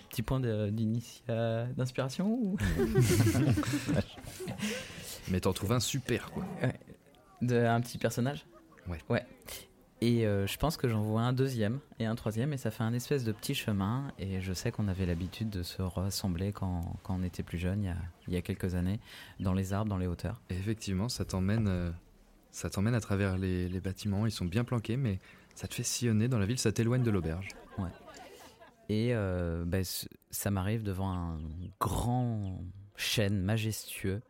[0.09, 2.57] petit point d'inspiration ou...
[5.29, 6.43] Mais t'en trouves un super, quoi.
[7.43, 8.43] de un petit personnage?
[8.87, 8.97] Ouais.
[9.07, 9.23] Ouais.
[10.01, 12.81] Et euh, je pense que j'en vois un deuxième et un troisième, et ça fait
[12.81, 14.11] un espèce de petit chemin.
[14.17, 17.83] Et je sais qu'on avait l'habitude de se rassembler quand, quand on était plus jeune,
[17.83, 18.99] il y, a, il y a quelques années,
[19.39, 20.41] dans les arbres, dans les hauteurs.
[20.49, 21.91] Et effectivement, ça t'emmène, euh,
[22.51, 24.25] ça t'emmène à travers les, bâtiments.
[24.25, 25.19] Ils sont bien planqués, mais
[25.55, 26.59] ça te fait sillonner dans la ville.
[26.59, 27.49] Ça t'éloigne de l'auberge.
[28.89, 29.79] Et euh, bah,
[30.31, 31.39] ça m'arrive devant un
[31.79, 32.61] grand
[32.97, 34.21] chêne majestueux.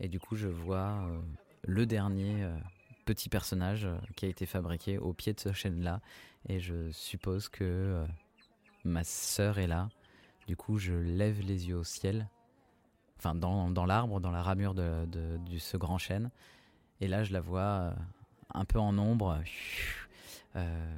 [0.00, 1.20] Et du coup, je vois euh,
[1.62, 2.54] le dernier euh,
[3.06, 6.00] petit personnage euh, qui a été fabriqué au pied de ce chêne-là.
[6.48, 8.04] Et je suppose que
[8.84, 9.88] ma sœur est là.
[10.48, 12.28] Du coup, je lève les yeux au ciel.
[13.16, 15.06] Enfin, dans, l'arbre, dans la ramure de
[15.56, 16.32] ce grand chêne.
[17.02, 17.92] Et là, je la vois euh,
[18.54, 19.36] un peu en ombre.
[20.54, 20.96] euh,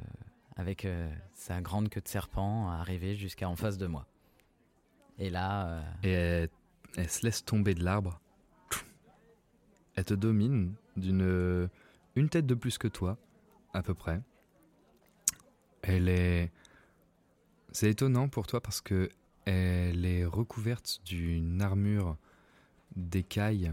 [0.54, 4.06] avec euh, sa grande queue de serpent arriver jusqu'à en face de moi.
[5.18, 6.50] Et là, Et elle,
[6.96, 8.20] elle se laisse tomber de l'arbre.
[9.94, 11.70] Elle te domine d'une
[12.16, 13.16] une tête de plus que toi,
[13.72, 14.20] à peu près.
[15.80, 16.52] Elle est.
[17.72, 19.08] C'est étonnant pour toi parce que
[19.46, 22.18] elle est recouverte d'une armure
[22.94, 23.72] d'écailles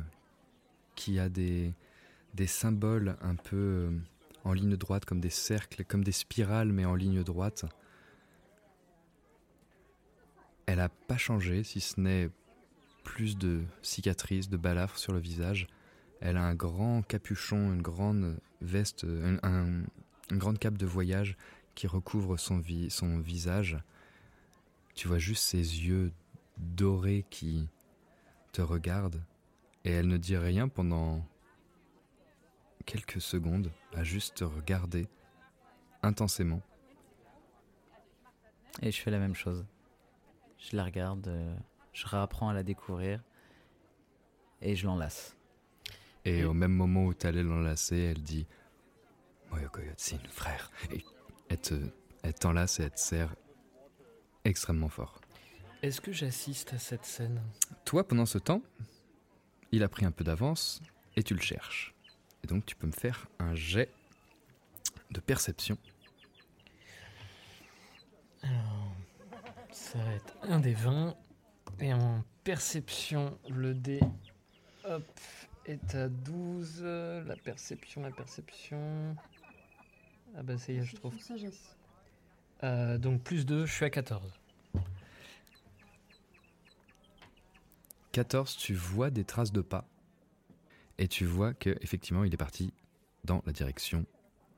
[0.95, 1.73] qui a des,
[2.33, 3.91] des symboles un peu euh,
[4.43, 7.65] en ligne droite, comme des cercles, comme des spirales, mais en ligne droite.
[10.65, 12.29] Elle n'a pas changé, si ce n'est
[13.03, 15.67] plus de cicatrices, de balafres sur le visage.
[16.21, 19.83] Elle a un grand capuchon, une grande veste, un- un-
[20.29, 21.35] une grande cape de voyage
[21.75, 23.77] qui recouvre son visage.
[24.95, 26.11] Tu vois juste ses yeux
[26.57, 27.67] dorés qui
[28.51, 29.21] te regardent.
[29.83, 31.25] Et elle ne dit rien pendant
[32.81, 35.07] quelques secondes, à juste te regarder
[36.03, 36.61] intensément.
[38.81, 39.65] et je fais la même chose.
[40.57, 41.55] Je la regarde, euh,
[41.93, 43.21] je réapprends à la découvrir
[44.61, 45.35] et je l'enlace.
[46.23, 48.45] Et au même moment où tu allais l'enlacer, elle dit
[49.49, 50.71] Moyoko Yotsin, frère.
[50.91, 51.03] Et
[51.49, 51.89] elle te-
[52.23, 53.35] elle t'enlace et elle te serre
[54.45, 55.19] extrêmement fort.
[55.81, 57.41] Est-ce que j'assiste à cette scène?
[57.85, 58.61] Toi, pendant ce temps,
[59.71, 60.79] il a pris un peu d'avance
[61.15, 61.90] et tu le cherches.
[62.43, 63.89] Et donc, tu peux me faire un jet
[65.11, 65.77] de perception.
[68.43, 68.91] Alors,
[69.71, 71.15] ça va être un des 20.
[71.79, 73.99] Et en perception, le dé
[74.85, 75.03] hop,
[75.65, 76.79] est à 12.
[76.83, 79.15] euh, La perception, la perception.
[80.35, 81.13] Ah bah ça y est, je trouve.
[82.63, 84.39] Euh, donc plus 2, je suis à 14.
[88.11, 89.85] 14, tu vois des traces de pas.
[91.01, 92.71] Et tu vois que effectivement, il est parti
[93.23, 94.05] dans la direction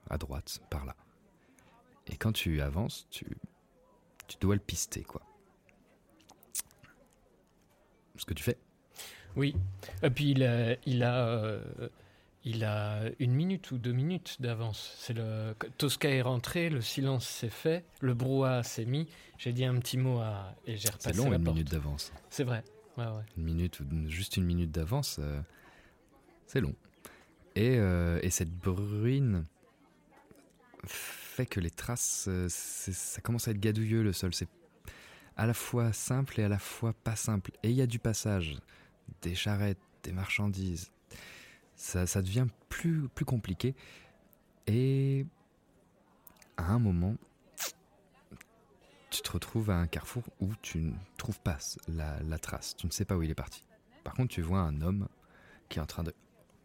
[0.09, 0.93] à droite, par là.
[2.07, 3.25] Et quand tu avances, tu,
[4.27, 5.21] tu dois le pister, quoi.
[8.17, 8.57] Ce que tu fais.
[9.37, 9.55] Oui.
[10.03, 11.61] Et puis il a, il a, euh,
[12.43, 14.93] il a une minute ou deux minutes d'avance.
[14.97, 19.07] C'est le Tosca est rentré, le silence s'est fait, le brouhaha s'est mis.
[19.37, 21.55] J'ai dit un petit mot à et j'ai repassé C'est long, la une porte.
[21.55, 22.11] minute d'avance.
[22.29, 22.63] C'est vrai.
[22.97, 23.23] Ouais, ouais.
[23.37, 25.41] Une minute ou juste une minute d'avance, euh,
[26.53, 26.75] c'est long.
[27.55, 29.45] Et, euh, et cette bruine
[30.85, 34.35] fait que les traces, euh, ça commence à être gadouilleux le sol.
[34.35, 34.47] C'est
[35.35, 37.51] à la fois simple et à la fois pas simple.
[37.63, 38.55] Et il y a du passage,
[39.23, 40.91] des charrettes, des marchandises.
[41.75, 43.73] Ça, ça devient plus, plus compliqué.
[44.67, 45.25] Et
[46.57, 47.15] à un moment,
[49.09, 52.75] tu te retrouves à un carrefour où tu ne trouves pas la, la trace.
[52.75, 53.65] Tu ne sais pas où il est parti.
[54.03, 55.07] Par contre, tu vois un homme
[55.69, 56.13] qui est en train de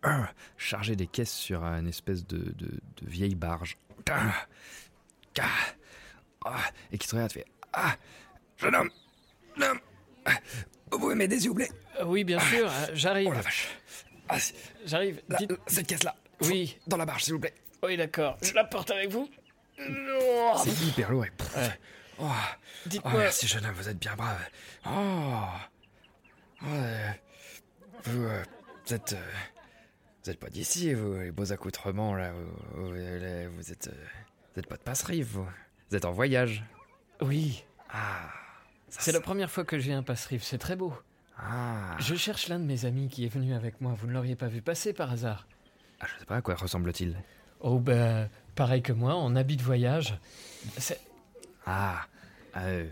[0.56, 3.76] charger des caisses sur une espèce de, de- de vieille barge.
[5.40, 5.50] Ah,
[6.44, 7.94] ah, et qui te regarde fait Ah,
[8.56, 8.90] jeune homme,
[9.62, 9.78] homme,
[10.24, 10.32] ah,
[10.90, 11.70] vous pouvez m'aider s'il vous plaît
[12.04, 13.28] oui, bien sûr, euh, j'arrive.
[13.28, 13.68] Oh la vache.
[14.28, 14.36] Ah,
[14.84, 15.20] J'arrive.
[15.28, 16.14] là, Dites- cette caisse-là.
[16.42, 16.76] Oui.
[16.88, 17.54] Dans la barge, s'il vous plaît.
[17.84, 18.36] Oui, d'accord.
[18.42, 19.28] Je la porte avec vous
[19.76, 21.24] C'est hyper lourd.
[21.24, 21.78] et- Ouais.
[22.20, 22.32] Oh, oh,
[22.86, 23.12] Dites-moi.
[23.18, 24.40] merci, jeune homme, vous êtes bien brave.
[24.86, 25.44] Oh,
[26.62, 27.10] Oh, euh,
[28.04, 28.42] vous, euh,
[28.86, 29.12] vous êtes.
[29.12, 29.32] euh,
[30.28, 32.32] vous êtes pas d'ici, vous, les beaux accoutrements, là.
[32.74, 32.94] Vous, vous,
[33.72, 33.88] êtes.
[33.88, 33.94] euh,
[34.52, 35.48] vous êtes pas de passerie, vous.
[35.88, 36.62] Vous êtes en voyage.
[37.22, 38.28] Oui, Ah.
[38.90, 40.42] c'est la première fois que viens à Passerive.
[40.42, 40.92] C'est très beau.
[41.38, 41.96] Ah.
[41.98, 43.94] Je cherche l'un de mes amis qui est venu avec moi.
[43.98, 45.46] Vous ne l'auriez pas vu passer par hasard
[46.00, 47.16] Ah, je sais pas à quoi ressemble-t-il.
[47.60, 50.18] Oh, ben, pareil que moi, en habit de voyage.
[50.76, 51.00] C'est-
[51.64, 52.02] Ah.
[52.52, 52.86] ah, euh,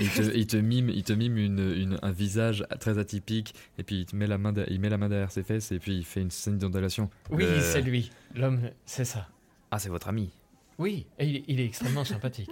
[0.00, 3.82] Il te, il te mime, il te mime une, une- un visage très atypique et
[3.84, 5.78] puis il, te met la main de- il met la main derrière ses fesses et
[5.78, 7.10] puis il fait une scène d'ondulation.
[7.30, 8.10] Oui, Euh, c'est lui.
[8.34, 9.28] L'homme, c'est ça.
[9.70, 10.30] Ah, c'est votre ami.
[10.78, 12.50] Oui, et il, il est extrêmement sympathique.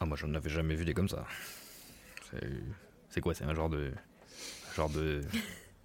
[0.00, 1.24] Ah, moi j'en avais jamais vu des comme ça.
[3.10, 3.92] C'est- quoi C'est un genre de.
[4.70, 5.22] un genre de.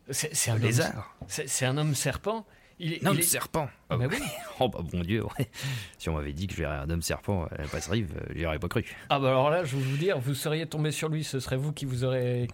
[0.09, 2.45] C'est un lézard c'est un homme serpent.
[2.83, 4.17] Il est, Non, il est- serpent Ah Bah ouais.
[4.19, 4.25] oui.
[4.59, 5.49] Oh bah bon Dieu, ouais.
[5.97, 8.45] Si on m'avait dit que je verrais un homme serpent à la passe-rive, euh, j'y
[8.45, 8.83] aurais pas cru.
[9.09, 11.57] Ah bah alors là, je vais vous dire, vous seriez tombé sur lui, ce serait
[11.57, 12.47] vous qui vous aurez,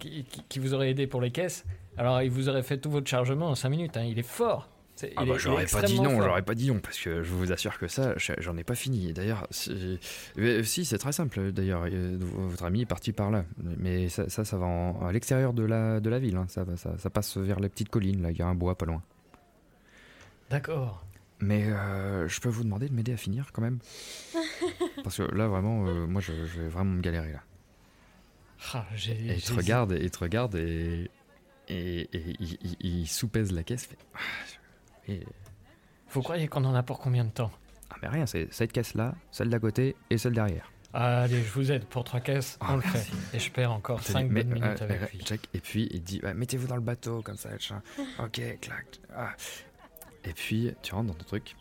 [0.50, 1.66] qui, vous aidé pour les caisses.
[1.98, 3.98] Alors il vous aurait fait tout votre chargement en 5 minutes.
[3.98, 4.04] hein.
[4.04, 4.70] Il est fort.
[5.16, 7.78] Ah bah j'aurais pas dit non, j'aurais pas dit non, parce que je vous assure
[7.78, 9.14] que ça, je- j'en ai pas fini.
[9.14, 11.52] D'ailleurs, si, c'est très simple.
[11.52, 13.46] D'ailleurs, euh, votre ami est parti par là,
[13.78, 16.36] mais ça, ça, ça va en- à l'extérieur de la, de la ville.
[16.36, 16.46] hein.
[16.50, 18.22] Ça, va- ça, ça passe vers les petites collines.
[18.24, 19.02] Là, il y a un bois pas loin.
[20.50, 21.04] D'accord.
[21.40, 23.78] Mais euh, je peux vous demander de m'aider à finir quand même,
[25.04, 27.44] parce que là vraiment, euh, moi, je, je vais vraiment me galérer là.
[28.74, 31.12] Ah, j'ai- Et il te regarde, et il te regarde, et
[31.70, 33.86] et, et il, il- il soupèse la caisse.
[33.86, 34.20] fait, Ah,
[35.10, 35.28] et-
[36.10, 37.52] Vous croyez qu'on en a pour combien de temps?
[37.92, 40.72] Ah mais rien, c'est cette caisse là, celle d'à côté et celle derrière.
[40.94, 43.06] Allez, je vous aide pour trois caisses, Ah, on le fait.
[43.36, 45.20] Et je perds encore Tenez, 5 mais, bonnes minutes euh, avec lui.
[45.24, 45.48] check.
[45.54, 47.50] Et puis il dit bah, mettez-vous dans le bateau comme ça.
[48.20, 48.86] Ok, clac.
[49.16, 49.36] ah.
[50.28, 51.56] Et puis tu rentres dans ton truc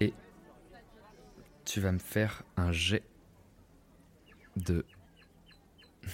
[0.00, 0.12] et
[1.64, 3.02] tu vas me faire un jet
[4.56, 4.84] de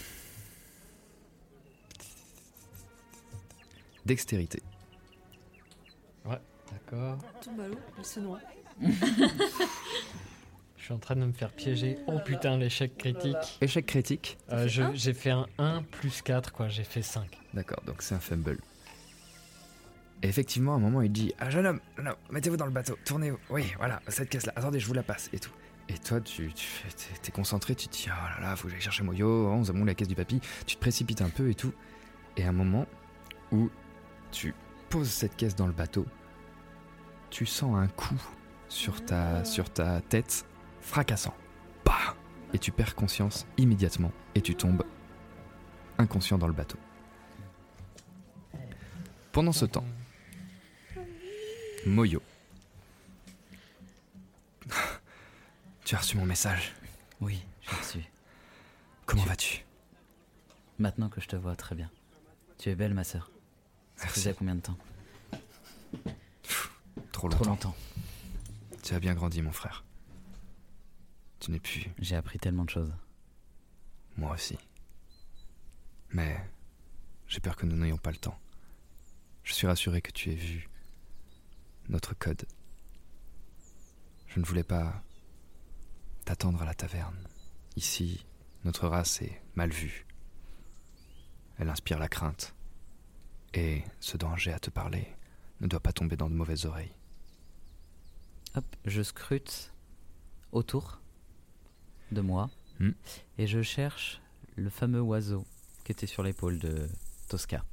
[4.07, 4.63] dextérité.
[6.25, 6.39] Ouais,
[6.71, 7.19] d'accord.
[7.43, 8.39] Tout ballot, il se noie.
[10.77, 11.99] Je suis en train de me faire piéger.
[12.07, 13.37] Oh putain, l'échec critique.
[13.61, 14.39] Échec critique.
[14.53, 16.69] Euh, je- J'ai fait un 1 plus 4, quoi.
[16.69, 17.29] J'ai fait 5.
[17.53, 18.59] D'accord, donc c'est un fumble.
[20.23, 22.97] Et effectivement, à un moment, il dit Ah, jeune homme, jeune mettez-vous dans le bateau,
[23.05, 25.53] tournez, oui, voilà, cette caisse-là, attendez, je vous la passe, et tout.
[25.89, 26.67] Et toi, tu, tu
[27.23, 29.85] t'es concentré, tu te dis Oh là là, faut que j'aille chercher Moyo, on a
[29.85, 31.73] la caisse du papy, tu te précipites un peu et tout.
[32.37, 32.87] Et à un moment
[33.53, 33.71] où
[34.31, 34.55] tu
[34.91, 36.05] poses cette caisse dans le bateau,
[37.31, 38.21] tu sens un coup
[38.69, 40.45] sur ta, sur ta tête
[40.81, 41.35] fracassant.
[41.85, 42.17] Bah
[42.53, 44.85] Et tu perds conscience immédiatement, et tu tombes
[45.97, 46.79] inconscient dans le bateau.
[49.33, 49.85] Pendant ce temps,
[51.89, 52.23] Moyo.
[55.85, 56.75] Tu as reçu mon message.
[57.21, 58.05] Oui, j'ai reçu.
[59.07, 59.65] Comment vas-tu?
[60.79, 61.91] Maintenant que je te vois très bien.
[62.59, 63.31] Tu es belle, ma sœur.
[63.97, 64.21] Ça Merci.
[64.21, 64.77] faisait combien de temps?
[67.11, 67.51] Trop Trop longtemps.
[67.71, 67.77] longtemps.
[68.83, 69.83] Tu as bien grandi, mon frère.
[71.41, 72.93] Tu n'es plus J'ai appris tellement de choses.
[74.19, 74.59] moi aussi.
[76.11, 76.39] Mais
[77.29, 78.39] j'ai peur que nous n'ayons pas le temps.
[79.43, 80.69] Je suis rassuré que tu aies vu
[81.89, 82.45] notre code.
[84.27, 85.03] Je ne voulais pas
[86.25, 87.27] t'attendre à la taverne.
[87.77, 88.27] Ici,
[88.65, 90.07] notre race est mal vue.
[91.59, 92.55] Elle inspire la crainte.
[93.55, 95.09] Et ce j'ai à te parler
[95.61, 96.95] ne doit pas tomber dans de mauvaises oreilles.
[98.55, 99.73] Hop, je scrute
[100.53, 101.01] autour
[102.13, 102.93] de moi Hmm.
[103.39, 104.21] et je cherche
[104.55, 105.45] le fameux oiseau
[105.83, 106.89] qui était sur l'épaule de
[107.29, 107.65] Tosca.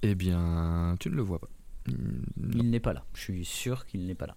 [0.00, 1.48] Eh bien, tu ne le vois pas.
[1.86, 3.04] Il n'est pas là.
[3.14, 4.36] Je suis sûr qu'il n'est pas là.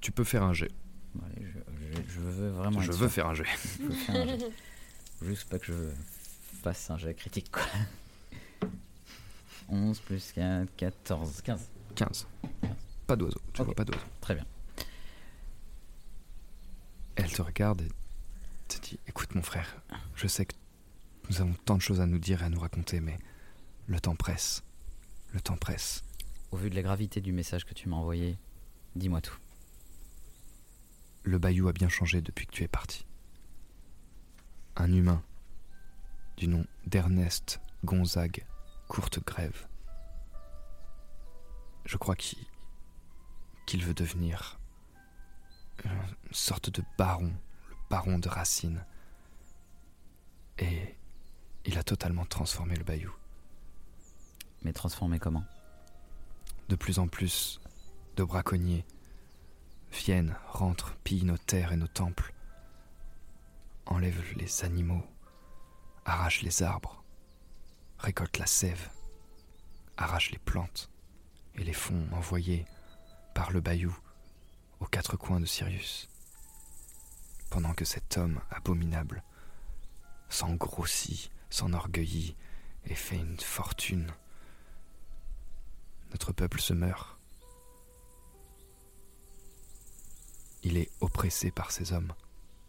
[0.00, 0.70] Tu peux faire un jet.
[1.24, 1.58] Allez, je,
[1.96, 2.80] je- je veux vraiment.
[2.82, 3.46] Je veux faire un jet.
[3.78, 4.52] Je veux faire un jet.
[5.22, 5.90] Juste pas que je
[6.62, 7.62] fasse un jet critique, quoi.
[9.68, 11.68] 11 plus 4, 14, 15.
[11.94, 12.26] 15.
[13.06, 13.40] Pas d'oiseau.
[13.52, 14.04] Tu vois pas d'oiseau.
[14.20, 14.44] Très bien.
[17.16, 17.88] Elle te regarde et
[18.68, 19.76] te dit Écoute, mon frère,
[20.14, 20.54] je sais que
[21.30, 23.18] nous avons tant de choses à nous dire et à nous raconter, mais
[23.86, 24.62] le temps presse.
[25.32, 26.04] Le temps presse.
[26.52, 28.38] Au vu de la gravité du message que tu m'as envoyé,
[28.94, 29.36] dis-moi tout.
[31.24, 33.04] Le bayou a bien changé depuis que tu es parti.
[34.76, 35.22] Un humain
[36.36, 38.44] du nom d'Ernest Gonzague
[38.88, 39.66] Courte Grève.
[41.84, 42.38] Je crois qu'il
[43.66, 44.60] qu'il veut devenir
[45.84, 45.90] une
[46.30, 47.32] sorte de baron,
[47.68, 48.84] le baron de Racine.
[50.58, 50.94] Et
[51.64, 53.12] il a totalement transformé le bayou.
[54.62, 55.44] Mais transformé comment?
[56.68, 57.60] De plus en plus
[58.16, 58.84] de braconniers
[59.92, 62.34] viennent, rentrent, pillent nos terres et nos temples,
[63.86, 65.04] enlèvent les animaux,
[66.04, 67.04] arrachent les arbres,
[67.98, 68.90] récoltent la sève,
[69.96, 70.90] arrachent les plantes
[71.54, 72.66] et les font envoyer
[73.34, 73.96] par le bayou
[74.80, 76.08] aux quatre coins de Sirius.
[77.50, 79.22] Pendant que cet homme abominable
[80.28, 82.36] s'engrossit, s'enorgueillit
[82.86, 84.10] et fait une fortune,
[86.16, 87.18] notre peuple se meurt.
[90.62, 92.14] Il est oppressé par ces hommes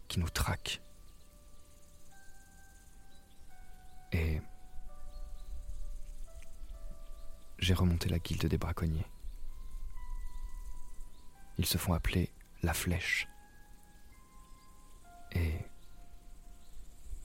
[0.06, 0.82] qui nous traquent.
[4.12, 4.42] Et
[7.58, 9.06] j'ai remonté la guilde des braconniers.
[11.56, 12.30] Ils se font appeler
[12.62, 13.28] la flèche.
[15.32, 15.54] Et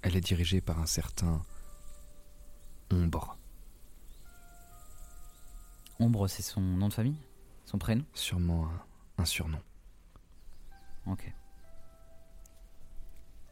[0.02, 1.42] Elle est dirigée par un certain
[2.92, 3.38] Ombre,
[6.00, 7.18] Ombre, c'est son nom de famille?
[7.66, 8.04] Son prénom?
[8.14, 8.86] Sûrement un,
[9.20, 9.62] un surnom.
[11.06, 11.34] Ok.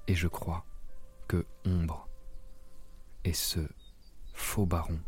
[0.07, 0.65] Et je crois
[1.27, 2.09] que Ombre
[3.23, 3.59] et ce
[4.33, 4.99] faux baron,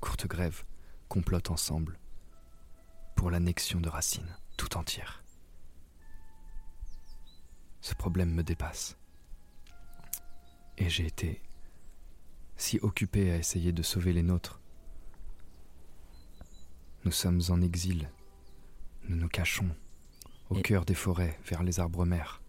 [0.00, 0.64] courte grève,
[1.08, 1.98] complotent ensemble
[3.16, 5.22] pour l'annexion de Racine tout entière.
[7.80, 8.96] Ce problème me dépasse.
[10.78, 11.42] Et j'ai été
[12.56, 14.60] si occupé à essayer de sauver les nôtres.
[17.06, 18.10] Nous sommes en exil.
[19.08, 19.70] Nous nous cachons
[20.50, 22.42] au Et- cœur des forêts, vers les arbres mers.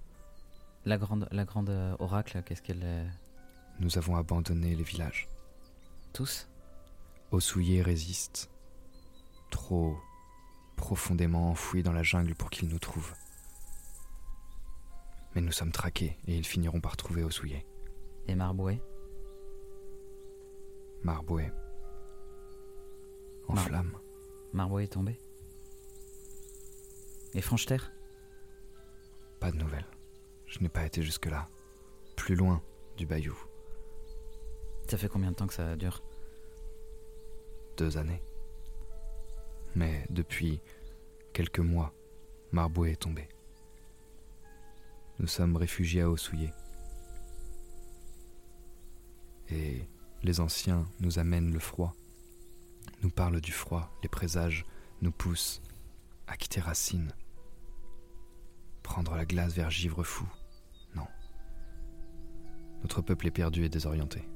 [0.84, 2.82] La grande, la grande euh, oracle, qu'est-ce qu'elle.
[2.84, 3.08] euh,
[3.80, 5.30] Nous avons abandonné les villages.
[6.12, 6.48] Tous?
[7.32, 8.50] Osouillé résiste,
[9.52, 9.96] trop
[10.76, 13.14] profondément enfoui dans la jungle pour qu'ils nous trouvent.
[15.36, 17.64] Mais nous sommes traqués et ils finiront par trouver Osouillé.
[18.28, 18.82] Et Marboué?
[21.04, 21.52] Marboué.
[23.48, 23.98] En Mar- flammes.
[24.58, 25.20] Marboué est tombé
[27.36, 27.92] Et Franche-Terre
[29.40, 29.86] Pas de nouvelles.
[30.48, 31.48] Je n'ai pas été jusque-là.
[32.16, 32.64] Plus loin
[32.98, 33.38] du bayou.
[34.90, 36.02] Ça fait combien de temps que ça dure?
[37.78, 38.24] Deux années.
[39.76, 40.60] Mais depuis
[41.34, 41.94] quelques mois,
[42.52, 43.30] Marboué est tombé.
[45.20, 46.52] Nous sommes réfugiés à Osouillé.
[49.50, 49.88] Et
[50.24, 51.94] les anciens nous amènent le froid,
[53.02, 54.66] nous parlent du froid, les présages
[55.02, 55.62] nous poussent
[56.28, 57.14] à quitter Racine,
[58.84, 60.28] prendre la glace vers Givre fou.
[60.96, 61.08] Non.
[62.82, 64.28] Notre peuple est perdu et désorienté.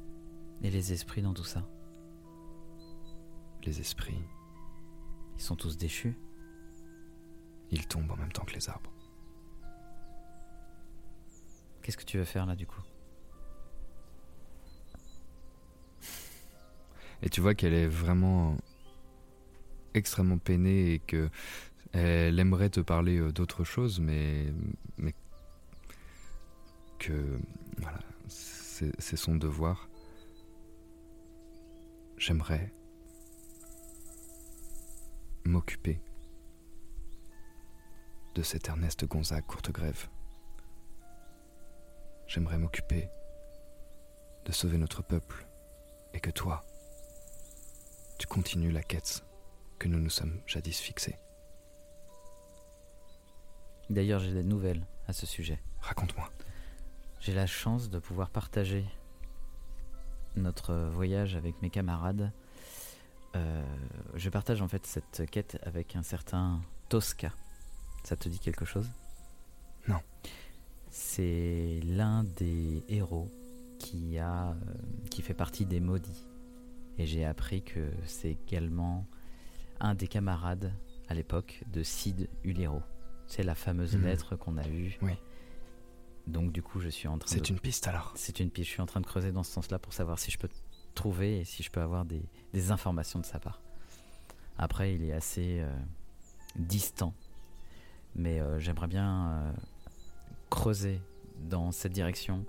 [0.62, 1.68] Et les esprits dans tout ça?
[3.64, 4.22] Les esprits,
[5.36, 6.18] Ils sont tous déchus?
[7.72, 8.92] Ils tombent en même temps que les arbres.
[11.82, 12.82] Qu'est-ce que tu veux faire là du coup?
[17.24, 18.58] Et tu vois qu'elle est vraiment
[19.94, 21.30] extrêmement peinée et que
[21.94, 24.46] elle aimerait te parler euh, d'autre chose, mais,
[24.98, 25.14] mais
[27.00, 27.40] que
[27.78, 29.90] voilà, c'est son devoir.
[32.18, 32.72] J'aimerais
[35.44, 36.00] m'occuper
[38.36, 40.08] de cet Ernest Gonzague Courtegrève.
[42.28, 43.10] J'aimerais m'occuper
[44.46, 45.46] de sauver notre peuple
[46.14, 46.66] et que toi,
[48.22, 49.26] tu continues la quête
[49.80, 51.16] que nous nous sommes jadis fixée.
[53.90, 55.60] D'ailleurs, j'ai des nouvelles à ce sujet.
[55.80, 56.30] Raconte-moi.
[57.20, 58.86] J'ai la chance de pouvoir partager
[60.36, 62.32] notre voyage avec mes camarades.
[63.36, 63.66] Euh,
[64.14, 67.34] je partage en fait cette quête avec un certain Tosca.
[68.04, 68.92] Ça te dit quelque chose?
[69.88, 70.00] Non.
[70.92, 73.32] C'est l'un des héros
[73.80, 74.56] qui a, euh,
[75.10, 76.28] qui fait partie des maudits.
[77.02, 79.08] Et j'ai appris que c'est également
[79.80, 80.72] un des camarades
[81.08, 82.84] à l'époque de Cid Ulero.
[83.26, 84.04] C'est la fameuse Mhm.
[84.04, 85.00] lettre qu'on a eue.
[85.02, 85.14] Oui.
[86.28, 87.54] Donc du coup, je suis en train C'est de...
[87.54, 88.14] une piste alors.
[88.16, 88.68] C'est une piste.
[88.68, 90.50] Je suis en train de creuser dans ce sens-là pour savoir si je peux
[90.94, 92.22] trouver et si je peux avoir des,
[92.54, 93.60] des informations de sa part.
[94.60, 95.74] Après, il est assez euh,
[96.56, 97.16] distant,
[98.16, 99.52] mais euh, j'aimerais bien euh,
[100.52, 101.02] creuser
[101.40, 102.46] dans cette direction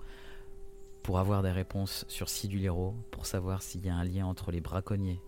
[1.03, 4.61] pour avoir des réponses sur Sidulero, pour savoir s'il y a un lien entre les
[4.61, 5.21] braconniers,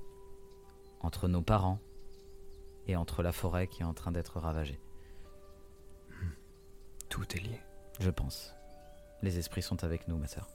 [1.01, 1.79] entre nos parents
[2.87, 4.79] et entre la forêt qui est en train d'être ravagée.
[7.09, 7.59] Tout est lié.
[7.99, 8.55] Je pense.
[9.21, 10.47] Les esprits sont avec nous, ma sœur.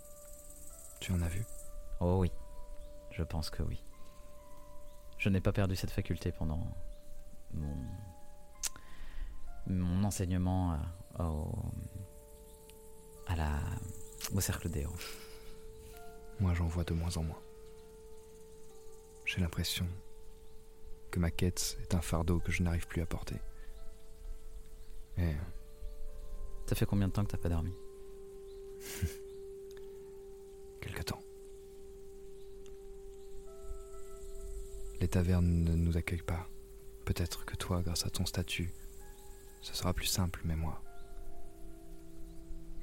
[1.00, 1.44] Tu en as vu?
[2.00, 2.32] Oh oui,
[3.10, 3.82] je pense que oui.
[5.18, 6.66] Je n'ai pas perdu cette faculté pendant
[7.52, 7.76] mon,
[9.66, 10.72] mon enseignement
[11.18, 11.52] euh, au,
[13.26, 13.58] à la,
[14.34, 14.94] au cercle des héros.
[16.38, 17.40] Moi, j'en vois de moins en moins.
[19.24, 19.86] J'ai l'impression
[21.10, 23.36] que ma quête est un fardeau que je n'arrive plus à porter.
[25.18, 25.34] Et
[26.66, 27.72] Ça fait combien de temps que t'as pas dormi?
[30.80, 31.20] Quelque temps.
[35.00, 36.46] Les tavernes ne nous accueillent pas.
[37.04, 38.72] Peut-être que toi, grâce à ton statut,
[39.62, 40.82] ce sera plus simple, mais moi,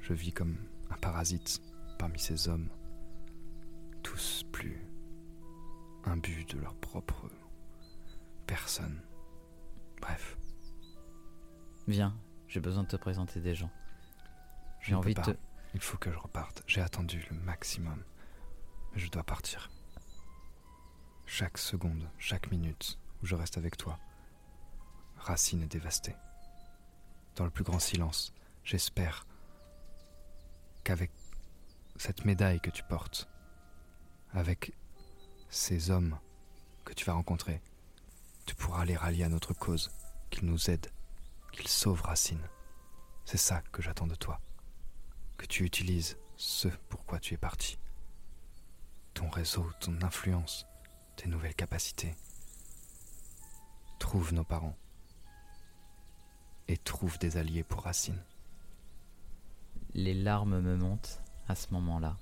[0.00, 0.56] je vis comme
[0.90, 1.60] un parasite
[1.98, 2.68] parmi ces hommes,
[4.02, 4.80] tous plus
[6.04, 7.28] imbus de leur propre
[8.46, 9.02] personne.
[10.00, 10.36] Bref,
[11.88, 12.14] Viens,
[12.48, 13.70] j'ai besoin de te présenter des gens.
[14.80, 15.32] je J'ai envie de pas.
[15.32, 15.38] te...
[15.74, 16.62] Il faut que je reparte.
[16.66, 18.02] J'ai attendu le maximum.
[18.92, 19.70] Mais je dois partir.
[21.24, 23.98] Chaque seconde, chaque minute où je reste avec toi,
[25.16, 26.14] Racine est dévastée.
[27.36, 28.34] Dans le plus grand silence,
[28.64, 29.26] j'espère
[30.88, 31.10] qu'avec
[31.96, 33.28] cette médaille que tu portes,
[34.32, 34.72] avec
[35.50, 36.18] ces hommes
[36.86, 37.60] que tu vas rencontrer,
[38.46, 39.90] tu pourras les rallier à notre cause,
[40.30, 40.90] qu'ils nous aident,
[41.52, 42.48] qu'ils sauvent Racine.
[43.26, 44.40] C'est ça que j'attends de toi.
[45.36, 47.78] Que tu utilises ce pourquoi tu es parti.
[49.12, 50.66] Ton réseau, ton influence,
[51.16, 52.16] tes nouvelles capacités.
[53.98, 54.78] Trouve nos parents.
[56.66, 58.24] Et trouve des alliés pour Racine.
[59.98, 62.16] Les larmes me montent à ce moment-là.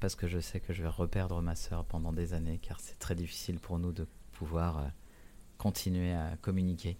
[0.00, 2.98] Parce que je sais que je vais reperdre ma sœur pendant des années, car c'est
[2.98, 4.88] très difficile pour nous de pouvoir euh,
[5.58, 6.96] continuer à communiquer.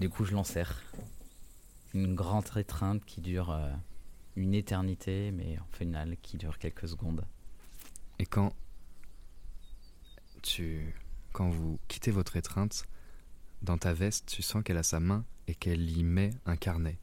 [0.00, 0.82] Du coup, je l'enserre.
[1.94, 3.72] Une grande étreinte qui dure euh,
[4.34, 7.24] une éternité, mais en final qui dure quelques secondes.
[8.18, 8.52] Et quand
[10.42, 10.92] tu
[11.32, 12.84] quand vous quittez votre étreinte,
[13.62, 16.98] dans ta veste, tu sens qu'elle a sa main et qu'elle y met un carnet.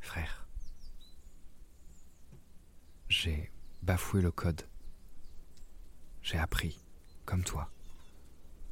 [0.00, 0.46] Frère,
[3.08, 3.50] j'ai
[3.82, 4.62] bafoué le code.
[6.22, 6.80] J'ai appris,
[7.24, 7.70] comme toi,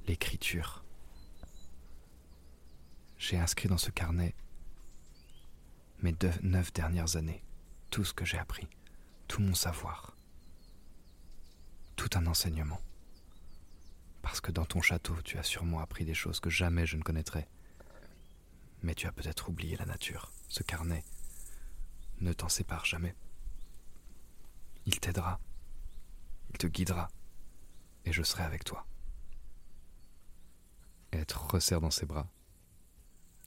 [0.07, 0.84] l'écriture.
[3.18, 4.34] J'ai inscrit dans ce carnet
[6.01, 7.45] mes neuf dernières années,
[7.90, 8.66] tout ce que j'ai appris,
[9.28, 10.16] tout mon savoir,
[11.95, 12.80] tout un enseignement.
[14.23, 17.03] Parce que dans ton château, tu as sûrement appris des choses que jamais je ne
[17.03, 17.49] connaîtrais.
[18.83, 20.33] Mais tu as peut-être oublié la nature.
[20.49, 21.05] Ce carnet
[22.20, 23.14] ne t'en sépare jamais.
[24.87, 25.41] Il t'aidera,
[26.51, 27.09] il te guidera,
[28.05, 28.87] et je serai avec toi.
[31.12, 32.27] Et elle te resserre dans ses bras,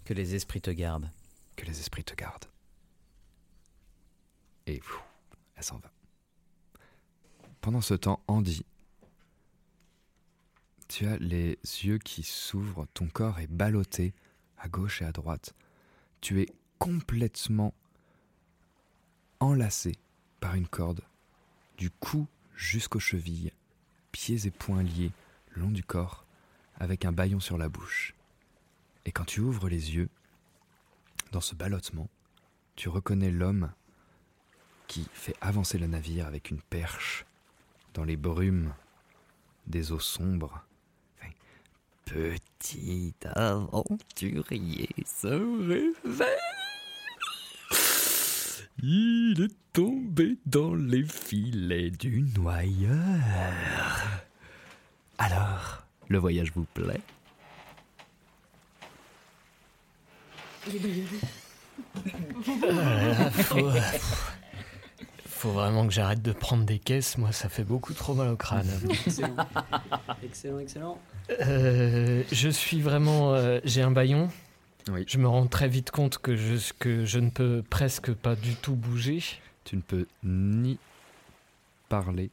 [0.05, 1.09] Que les esprits te gardent.
[1.57, 2.45] que les esprits te gardent.
[4.67, 4.81] Et
[5.55, 5.91] elle s'en va.
[7.61, 8.65] Pendant ce temps, Andy,
[10.87, 14.13] tu as les yeux qui s'ouvrent, ton corps est ballotté
[14.57, 15.53] à gauche et à droite.
[16.21, 16.47] Tu es
[16.79, 17.73] complètement
[19.39, 19.93] enlacé
[20.39, 21.01] par une corde,
[21.77, 23.51] du cou jusqu'aux chevilles,
[24.11, 25.11] pieds et poings liés,
[25.55, 26.25] long du corps,
[26.77, 28.13] avec un bâillon sur la bouche.
[29.05, 30.09] Et quand tu ouvres les yeux,
[31.31, 32.09] dans ce ballottement,
[32.75, 33.71] tu reconnais l'homme
[34.87, 37.25] qui fait avancer le navire avec une perche
[37.93, 38.73] dans les brumes
[39.67, 40.64] des eaux sombres.
[42.05, 46.27] Petit aventurier se réveille.
[48.81, 52.93] Il est tombé dans les filets du noyeur.
[55.17, 57.01] Alors, le voyage vous plaît?
[62.63, 63.71] Euh, faut,
[65.25, 68.35] faut vraiment que j'arrête de prendre des caisses, moi ça fait beaucoup trop mal au
[68.35, 68.67] crâne.
[68.89, 69.35] Excellent.
[70.23, 70.99] excellent, excellent.
[71.29, 73.33] Euh, je suis vraiment.
[73.33, 74.29] euh, J'ai un baillon.
[74.91, 75.03] Oui.
[75.07, 78.55] Je me rends très vite compte que je, que je ne peux presque pas du
[78.55, 79.19] tout bouger.
[79.63, 80.77] Tu ne peux ni
[81.89, 82.29] parler,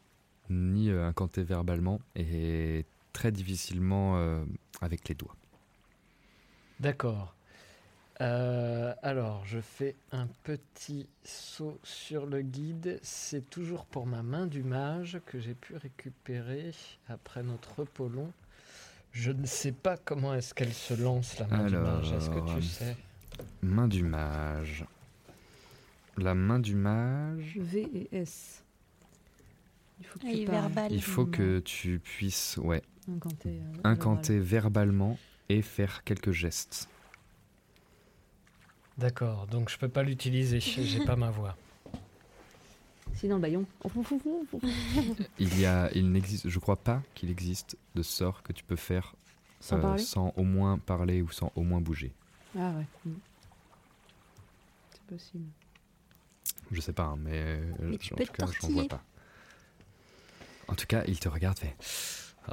[0.51, 2.85] ni euh, incanter verbalement, et
[3.15, 4.45] très difficilement euh,
[4.83, 5.37] avec les doigts.
[6.81, 7.35] D'accord.
[8.21, 13.01] Euh, alors, je fais un petit saut sur le guide.
[13.03, 16.73] C'est toujours pour ma main du mage que j'ai pu récupérer
[17.09, 18.31] après notre repos long.
[19.13, 22.13] Je ne sais pas comment est-ce qu'elle se lance, la main du mage.
[22.13, 22.97] Est-ce que tu sais
[23.63, 24.85] Main du mage.
[26.17, 27.57] La main du mage.
[27.59, 28.63] V et S.
[30.01, 30.61] Il faut que Ah, tu il parles.
[30.63, 30.93] verbal.
[30.93, 33.49] Il faut que tu puisses ouais, Incanter.
[33.61, 36.89] euh, incanter verbalement et faire quelques gestes.
[38.99, 40.61] D'accord, donc je peux pas l'utiliser.
[40.61, 41.57] J'ai pas ma voix.
[43.15, 43.67] Si dans le baillon.
[45.39, 49.15] il n'existe, je crois pas qu'il existe de sort que tu peux faire
[49.61, 52.13] sans, euh, au moins parler ou sans au moins bouger.
[52.59, 52.87] Ah ouais.
[53.05, 53.15] Mm.
[54.93, 55.45] C'est possible.
[56.71, 59.03] Je sais pas, hein, mais, euh, en tout cas, j'en vois pas.
[60.69, 61.77] En tout cas, il te regarde, fait.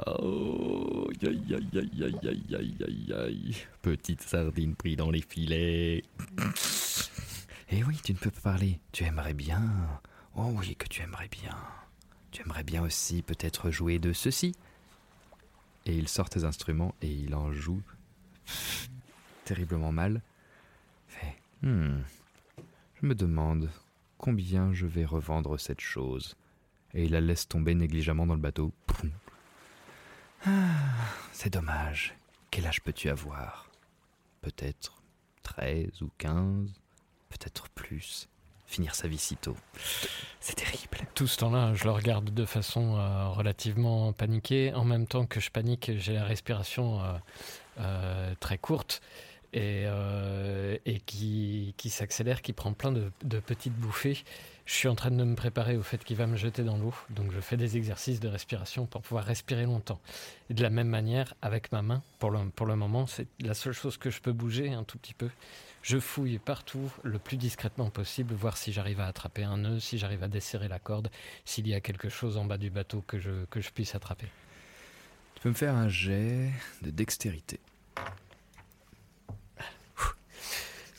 [0.06, 6.04] Oh, aïe, aïe, aïe, aïe, aïe, Petite sardine prise dans les filets.
[6.36, 6.42] Mm.
[7.72, 8.80] Eh oui, tu ne peux pas parler.
[8.92, 9.62] Tu aimerais bien
[10.36, 11.56] Oh oui, que tu aimerais bien.
[12.30, 14.54] Tu aimerais bien aussi peut-être jouer de ceci.
[15.86, 17.82] Et il sort tes instruments et il en joue
[19.44, 20.22] terriblement mal.
[21.62, 22.00] Hmm.
[22.94, 23.70] Je me demande
[24.16, 26.36] combien je vais revendre cette chose.
[26.94, 28.72] Et il la laisse tomber négligemment dans le bateau.
[30.46, 30.50] Ah,
[31.32, 32.14] c'est dommage.
[32.50, 33.70] Quel âge peux-tu avoir?
[34.40, 35.02] Peut-être
[35.42, 36.80] 13 ou 15,
[37.28, 38.26] peut-être plus.
[38.70, 39.56] Finir sa vie si tôt.
[40.38, 40.98] C'est terrible.
[41.16, 44.72] Tout ce temps-là, je le regarde de façon euh, relativement paniquée.
[44.74, 47.12] En même temps que je panique, j'ai la respiration euh,
[47.80, 49.02] euh, très courte.
[49.52, 49.88] et,
[51.04, 54.22] qui, s'accélère, qui prend plein de, de petites bouffées.
[54.66, 56.94] Je suis en train de me préparer au fait qu'il va me jeter dans l'eau,
[57.08, 59.98] donc je fais des exercices de respiration pour pouvoir respirer longtemps.
[60.48, 63.54] Et de la même manière, avec ma main, pour le, pour le moment, c'est la
[63.54, 65.28] seule chose que je peux bouger un tout petit peu.
[65.82, 69.96] Je fouille partout le plus discrètement possible, voir si j'arrive à attraper un nœud, si
[69.96, 71.10] j'arrive à desserrer la corde,
[71.44, 74.28] s'il y a quelque chose en bas du bateau que je, que je puisse attraper.
[75.34, 76.50] Tu peux me faire un jet
[76.82, 77.58] de dextérité.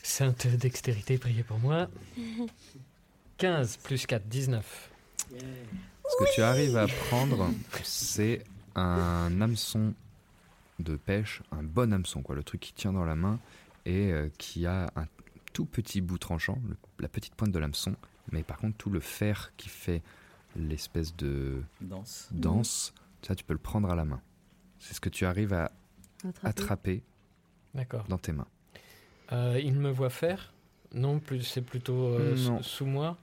[0.02, 1.88] Sainte dextérité, priez pour moi.
[3.38, 4.90] 15 plus 4, 19.
[5.30, 7.50] Ce que tu arrives à prendre,
[7.82, 9.94] c'est un hameçon
[10.78, 13.38] de pêche, un bon hameçon, quoi, le truc qui tient dans la main
[13.84, 15.06] et euh, qui a un
[15.52, 17.94] tout petit bout tranchant, le- la petite pointe de l'hameçon,
[18.30, 20.02] mais par contre tout le fer qui fait
[20.56, 22.28] l'espèce de Danse.
[22.32, 24.20] danse, ça tu peux le prendre à la main.
[24.78, 25.70] C'est ce que tu arrives à
[26.24, 26.48] Attraper.
[26.48, 27.02] attraper
[27.74, 28.04] D'accord.
[28.08, 28.46] dans tes mains.
[29.32, 30.52] Euh, il me voit faire?
[30.94, 32.62] Non, plus c'est plutôt euh, sous- Non.
[32.62, 33.16] sous moi?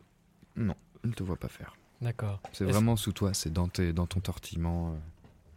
[0.55, 1.75] Non, il ne te voit pas faire.
[2.01, 2.41] D'accord.
[2.53, 4.91] C'est vraiment sous toi, c'est dans, tes- dans ton tortillement.
[4.93, 4.97] euh,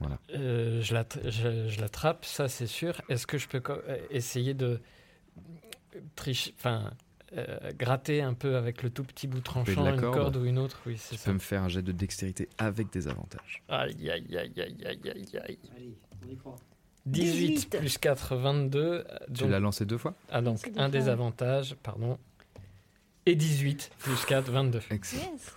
[0.03, 0.19] voilà.
[0.35, 3.01] Euh, je l'att- je- je l'attrape, ça c'est sûr.
[3.09, 4.81] Est-ce que je peux euh, essayer de
[6.17, 6.91] tricher, enfin,
[7.37, 10.15] euh, gratter un peu avec le tout petit bout tranchant une corde.
[10.15, 10.81] corde ou une autre?
[10.87, 11.27] Oui, c'est Tu ça.
[11.31, 13.63] peux me faire un jet de dextérité avec des avantages.
[13.69, 15.59] Aïe, aïe, aïe, aïe, aïe, aïe, aïe.
[15.77, 15.97] Allez,
[16.27, 16.57] on y croit.
[17.07, 17.79] 18 18.
[17.79, 18.79] plus 4, 22.
[18.81, 20.15] euh, Tu donc- l'as lancé deux fois?
[20.31, 22.17] Ah, donc un déjà- désavantage, pardon.
[23.25, 24.81] Et 18 plus 4, 22.
[24.91, 25.23] Excellent.
[25.23, 25.55] Yes.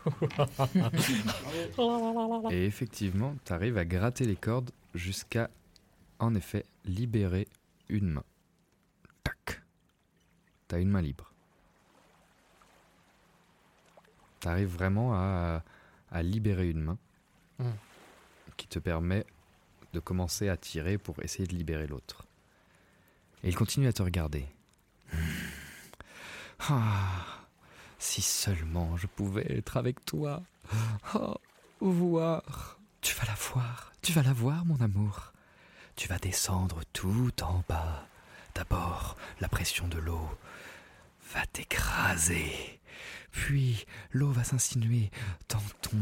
[2.51, 5.49] Et effectivement, tu arrives à gratter les cordes jusqu'à,
[6.19, 7.47] en effet, libérer
[7.89, 8.23] une main.
[9.23, 9.61] Tac.
[10.67, 11.31] T'as une main libre.
[14.39, 15.63] T'arrives vraiment à,
[16.11, 16.97] à libérer une main
[17.57, 17.71] Hmm.
[18.57, 19.25] qui te permet
[19.93, 22.25] de commencer à tirer pour essayer de libérer l'autre.
[23.43, 24.45] Et il continue à te regarder.
[26.59, 27.44] Ah,
[28.05, 30.43] si seulement je pouvais être avec toi.
[31.15, 31.35] Oh,
[31.81, 32.77] voir.
[33.01, 35.33] Tu vas la voir, tu vas la voir, mon amour.
[35.95, 38.07] Tu vas descendre tout en bas.
[38.53, 40.27] D'abord, la pression de l'eau
[41.33, 42.79] va t'écraser.
[43.31, 45.11] Puis, l'eau va s'insinuer
[45.49, 45.97] dans ton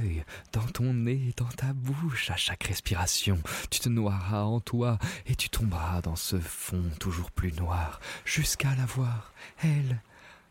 [0.00, 3.38] œil, dans ton nez, dans ta bouche à chaque respiration.
[3.70, 8.74] Tu te noieras en toi et tu tomberas dans ce fond toujours plus noir jusqu'à
[8.74, 9.32] la voir.
[9.62, 10.00] Elle.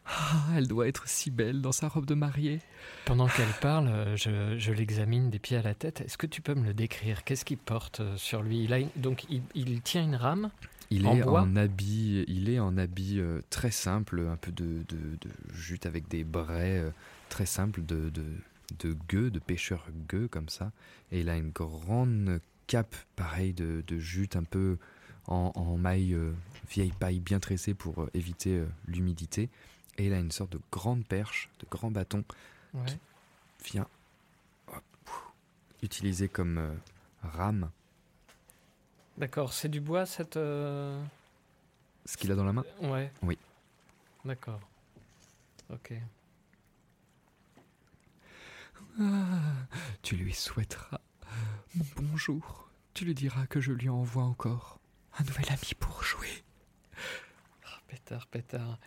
[0.10, 2.60] Ah, elle doit être si belle dans sa robe de mariée.
[3.05, 5.99] Pendant qu'elle parle, euh, je, je l'examine des pieds à la tête.
[6.01, 7.24] Est-ce que tu peux me le décrire?
[7.26, 8.64] Qu'est-ce qu'il porte euh, sur lui?
[8.64, 10.49] Il a une- Donc, il, il tient une rame
[10.91, 14.51] Il En est bois en habit, il est en habit euh, très simple, un peu
[14.53, 16.89] de, de, de jute avec des braies euh,
[17.28, 18.24] très simples de, de,
[18.80, 20.72] de gueux, de pêcheur gueux comme ça.
[21.12, 24.78] Et il a une grande cape pareil de, de jute un peu
[25.28, 26.32] en, en maille euh,
[26.72, 29.49] vieille paille bien tressée pour éviter l'humidité.
[29.98, 32.24] Et il a une sorte de grande perche, de grand bâton
[32.74, 33.00] Ouais.
[33.66, 33.88] vient
[34.68, 34.84] hop,
[35.82, 36.74] utilisé comme euh,
[37.24, 37.72] rame.
[39.18, 40.38] D'accord, c'est du bois cette.
[40.38, 41.04] euh,
[42.06, 43.12] Ce qu'il a dans la main, Ouais.
[43.24, 43.38] Oui.
[44.26, 44.60] D'accord.
[45.72, 45.93] Ok.
[49.00, 49.41] Ah,
[50.02, 51.00] tu lui souhaiteras
[51.76, 52.70] mon bonjour.
[52.93, 54.80] Tu lui diras que je lui envoie encore
[55.20, 56.43] un nouvel ami pour jouer.
[57.66, 58.78] Ah, pétard, pétard.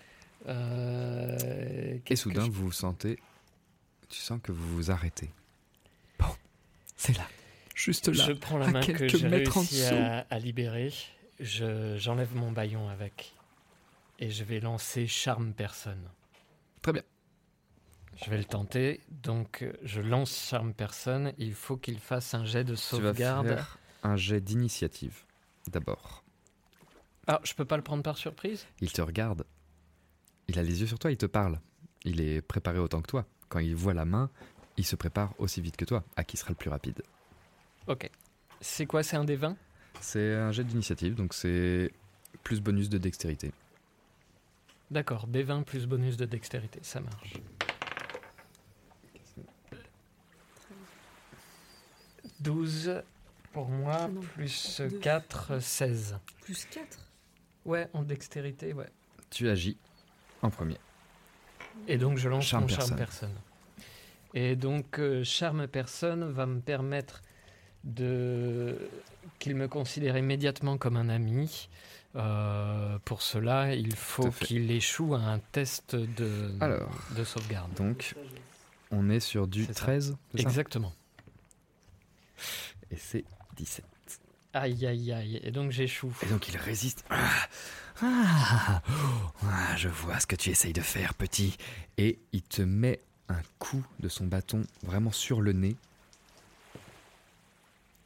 [0.49, 3.19] Euh, Et soudain, je- vous vous sentez.
[4.09, 5.31] Tu sens que vous vous arrêtez.
[6.19, 6.27] Bon,
[6.97, 7.27] c'est là.
[7.75, 8.25] Juste là.
[8.27, 10.93] Je prends la main que quelques j'ai mètres en réussi à, à libérer.
[11.39, 13.33] Je, j'enlève mon baillon avec.
[14.19, 16.11] Et je vais lancer Charme Personne.
[16.83, 17.03] Très bien.
[18.23, 19.01] Je vais le tenter.
[19.11, 21.33] Donc, je lance Charme Personne.
[21.39, 23.47] Il faut qu'il fasse un jet de Tu vas sauvegarde.
[23.47, 25.25] faire un jet d'initiative.
[25.69, 26.25] D'abord,
[27.27, 28.67] Ah, je peux pas le prendre par surprise?
[28.81, 29.47] Il te regarde.
[30.61, 31.59] Il a les yeux sur toi, il te parle.
[32.05, 33.25] Il est préparé autant que toi.
[33.49, 34.29] Quand il voit la main,
[34.77, 36.05] il se prépare aussi vite que toi.
[36.17, 37.03] À qui sera le plus rapide
[37.87, 38.11] Ok.
[38.61, 39.57] C'est quoi C'est un des 20
[40.03, 41.91] C'est un jet d'initiative, donc c'est
[42.43, 43.53] plus bonus de dextérité.
[44.91, 47.33] D'accord, D20 plus bonus de dextérité, ça marche.
[52.41, 53.03] «12
[53.55, 54.99] pour moi, non, plus deux.
[54.99, 56.19] 4, 16.
[56.43, 56.99] Plus 4
[57.65, 58.91] Ouais, en dextérité, ouais.
[59.31, 59.79] Tu agis
[60.43, 60.77] en premier.
[61.89, 63.31] Et donc je lance Charme mon charme personne.
[63.31, 63.35] personne.
[64.35, 67.23] Et donc euh, charme personne va me permettre
[67.85, 68.77] de
[69.39, 71.69] qu'il me considère immédiatement comme un ami.
[72.17, 76.91] Euh, pour cela, il faut qu'il échoue à un test de, Alors.
[77.17, 77.73] de sauvegarde.
[77.75, 78.17] Donc,
[78.91, 79.85] on est sur du C'est ça.
[79.85, 80.49] 13, c'est ça?
[80.49, 80.93] Exactement.
[82.91, 83.25] Et c'est
[83.57, 83.85] 17.
[84.53, 85.41] Aïe, aïe, aïe.
[85.45, 86.13] Et donc j'échoue.
[86.23, 87.05] Et donc il résiste.
[87.11, 87.29] Ah,
[88.03, 88.83] Ah,
[89.43, 91.59] ah, je vois ce que tu essayes de faire, petit.
[91.99, 95.77] Et il te met un coup de son bâton vraiment sur le nez.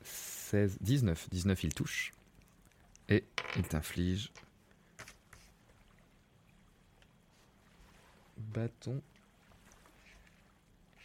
[0.02, 1.28] 16, 19.
[1.30, 2.12] 19, il touche.
[3.08, 3.24] Et
[3.56, 4.32] il t'inflige.
[8.36, 9.00] Bâton.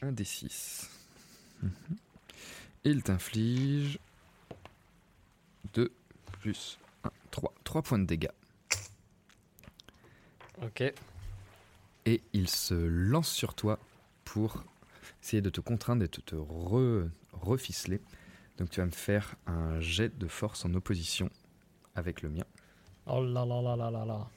[0.01, 0.89] Un des 6.
[2.85, 3.99] Il t'inflige
[5.73, 5.91] 2
[6.39, 7.53] plus 1, 3.
[7.63, 8.29] 3 points de dégâts.
[10.63, 10.83] Ok.
[12.05, 13.79] Et il se lance sur toi
[14.25, 14.63] pour
[15.21, 18.01] essayer de te contraindre et de te re- reficeler.
[18.57, 21.29] Donc tu vas me faire un jet de force en opposition
[21.95, 22.43] avec le mien.
[23.05, 24.27] Oh là là là là là là.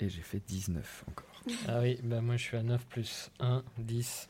[0.00, 1.26] Et j'ai fait 19 encore.
[1.68, 4.28] Ah oui, bah moi je suis à 9 plus 1, 10.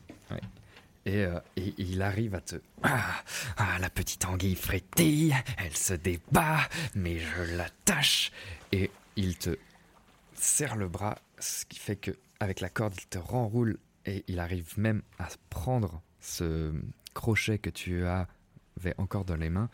[1.05, 2.55] Et, euh, et il arrive à te...
[2.83, 3.23] Ah,
[3.57, 6.59] ah, la petite anguille frétille, elle se débat,
[6.95, 8.31] mais je l'attache.
[8.71, 9.57] Et il te
[10.35, 14.39] serre le bras, ce qui fait que avec la corde, il te renroule et il
[14.39, 16.73] arrive même à prendre ce
[17.13, 19.69] crochet que tu avais encore dans les mains.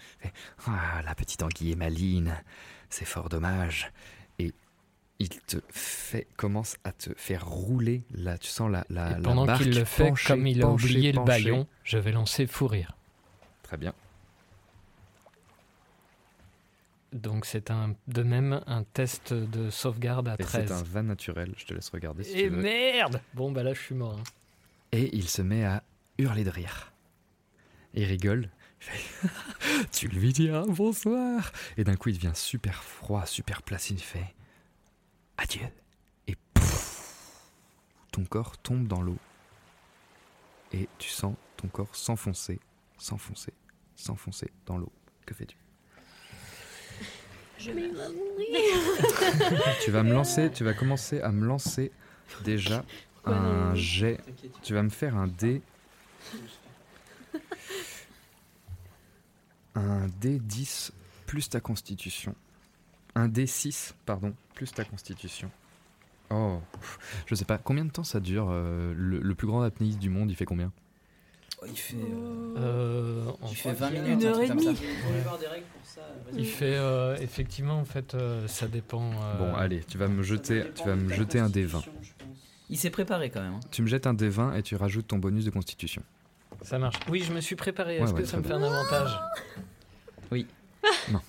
[0.66, 2.36] Ah, la petite anguille est maline,
[2.90, 3.92] c'est fort dommage.
[5.20, 9.20] Il te fait, commence à te faire rouler là, tu sens la, la, Et la
[9.22, 12.12] pendant barque qu'il le fait, pencher, comme il a pencher, oublié le baillon, je vais
[12.12, 12.96] lancer fou rire.
[13.64, 13.94] Très bien.
[17.14, 20.72] Donc c'est un, de même un test de sauvegarde à Et c'est 13.
[20.72, 22.62] un vin naturel, je te laisse regarder si Et tu veux.
[22.62, 24.20] merde Bon bah là je suis mort.
[24.20, 24.24] hein.
[24.92, 25.84] Et il se met à
[26.18, 26.92] hurler de rire.
[27.94, 28.50] Il rigole.
[29.92, 31.52] Tu lui diras bonsoir.
[31.78, 34.00] Et d'un coup, il devient super froid, super placide.
[35.38, 35.68] Adieu.
[36.28, 37.42] Et pouf,
[38.12, 39.18] ton corps tombe dans l'eau.
[40.74, 42.60] Et tu sens ton corps s'enfoncer,
[42.98, 43.54] s'enfoncer,
[43.96, 44.92] s'enfoncer dans l'eau.
[45.26, 45.58] Que fais-tu?
[47.60, 48.14] Je vais mourir.
[49.84, 51.92] Tu vas me lancer, tu vas commencer à me lancer
[52.44, 52.84] déjà
[53.26, 54.20] un jet.
[54.64, 55.62] Tu vas me faire un dé.
[59.76, 60.92] Un dé 10
[61.28, 62.34] plus ta constitution.
[63.18, 65.50] Un dé 6, pardon, plus ta constitution.
[66.30, 66.60] Oh,
[67.26, 67.58] je sais pas.
[67.58, 70.46] Combien de temps ça dure euh, le, le plus grand apnéiste du monde, il fait
[70.46, 70.72] combien?
[71.66, 71.96] Il fait.
[71.98, 74.08] euh, Euh, en il fait fait, 20 minutes.
[74.08, 74.78] Une un heure truc et comme demie.
[76.38, 79.12] il fait euh, effectivement en fait euh, ça dépend.
[79.20, 81.80] euh, Bon, allez, tu vas me jeter, tu vas me jeter un dé 20.
[81.80, 82.38] constitution, je pense.
[82.70, 83.56] Il s'est préparé quand même.
[83.56, 83.60] hein.
[83.72, 86.04] Tu me jettes un dé 20 et tu rajoutes ton bonus de constitution.
[86.62, 87.00] Ça marche.
[87.10, 87.98] Oui, je me suis préparé.
[87.98, 89.18] Est-ce ouais, que ça me fait un avantage?
[91.12, 91.22] Non,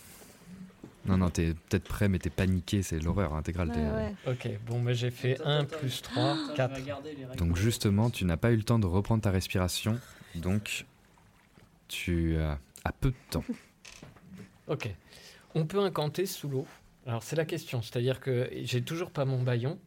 [1.17, 3.69] non, t'es peut-être prêt, mais t'es paniqué, c'est l'horreur intégrale.
[3.69, 4.15] Ouais, euh, ouais.
[4.33, 6.75] Ok, bon, mais j'ai fait 1 plus 3, Attends, je vais 4.
[6.77, 7.37] regarder les règles.
[7.39, 9.99] Donc justement, tu n'as pas eu le temps de reprendre ta respiration,
[10.35, 10.85] donc
[11.89, 13.45] tu as, as peu de temps.
[14.69, 14.95] Ok.
[15.55, 16.67] On peut incanter sous l'eau.
[17.07, 19.79] Alors c'est la question, c'est-à-dire que j'ai toujours pas mon baillon.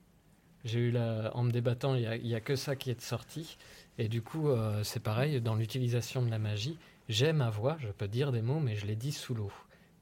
[0.66, 1.30] J'ai eu la...
[1.36, 3.58] En me débattant, il y a, il y a que ça qui est sorti.
[4.00, 7.90] Et du coup, euh, c'est pareil, dans l'utilisation de la magie, j'ai ma voix, je
[7.90, 9.52] peux dire des mots, mais je les dis sous l'eau.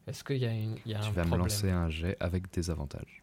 [0.10, 0.76] Est-ce qu'il y a, une...
[0.86, 3.22] il y a Tu un vas me problème lancer un jet avec des avantages.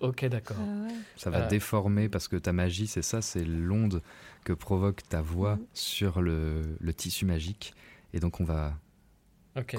[0.00, 0.56] Ok, d'accord.
[0.60, 0.94] Ah ouais.
[1.16, 1.48] Ça va Euh.
[1.48, 4.02] déformer parce que ta magie, c'est ça, c'est l'onde
[4.44, 5.66] que provoque ta voix Mhm.
[5.74, 7.74] sur le, le tissu magique.
[8.12, 8.74] Et donc on va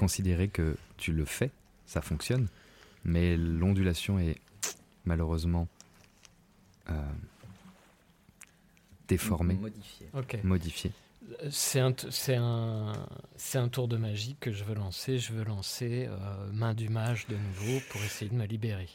[0.00, 1.50] considérer que tu le fais,
[1.86, 2.48] ça fonctionne,
[3.04, 4.36] mais l'ondulation est
[5.04, 5.68] malheureusement
[6.90, 7.00] euh,
[9.08, 10.08] déformée, Modifié.
[10.14, 10.38] Ok.
[10.42, 10.90] modifiée.
[11.50, 15.18] C'est un, tour de magie que je veux lancer.
[15.18, 16.16] Je veux lancer euh,
[16.52, 18.88] main du mage de nouveau pour essayer de me libérer.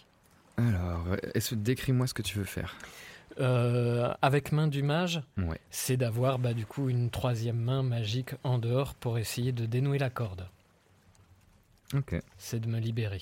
[0.58, 1.06] Alors,
[1.52, 2.76] décris-moi ce que tu veux faire
[3.40, 5.60] Euh, avec main du mage, Ouais.
[5.72, 9.98] c'est d'avoir bah, du coup une troisième main magique en dehors pour essayer de dénouer
[9.98, 10.48] la corde.
[11.96, 13.22] Ok, C'est de me libérer.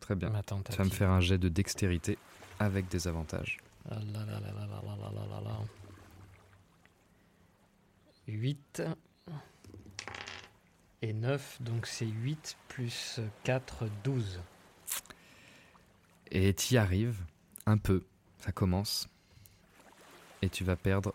[0.00, 0.30] très bien.
[0.30, 2.18] Ma Tu vas me faire un jet de dextérité
[2.58, 3.58] avec des avantages.
[3.90, 5.56] Ah là là là là là là là là là là.
[8.28, 8.82] 8
[11.02, 14.40] et 9, donc c'est 8 plus 4, 12.
[16.30, 17.24] Et tu y arrives
[17.66, 18.04] un peu,
[18.38, 19.08] ça commence,
[20.42, 21.14] et tu vas perdre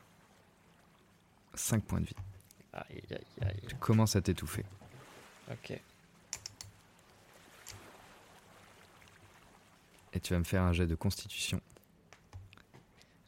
[1.54, 2.16] 5 points de vie.
[2.74, 3.62] Aïe aïe aïe.
[3.68, 4.66] Tu commences à t'étouffer.
[5.52, 5.80] Ok.
[10.14, 11.62] Et tu vas me faire un jet de constitution.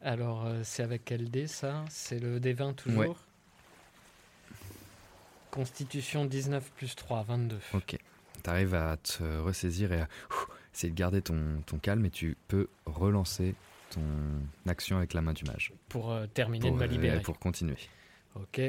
[0.01, 1.83] Alors, euh, c'est avec quel dé ça?
[1.89, 2.99] C'est le D20 toujours?
[2.99, 3.15] Ouais.
[5.55, 7.59] Constitution 19 plus 3, 22.
[7.73, 7.97] Ok.
[8.43, 12.09] Tu arrives à te ressaisir et à ouf, essayer de garder ton, ton calme et
[12.09, 13.55] tu peux relancer
[13.89, 14.01] ton
[14.67, 15.71] action avec la main du mage.
[15.89, 17.21] Pour euh, terminer Pour, de me euh, libérer.
[17.21, 17.77] pour continuer.
[18.35, 18.61] Ok.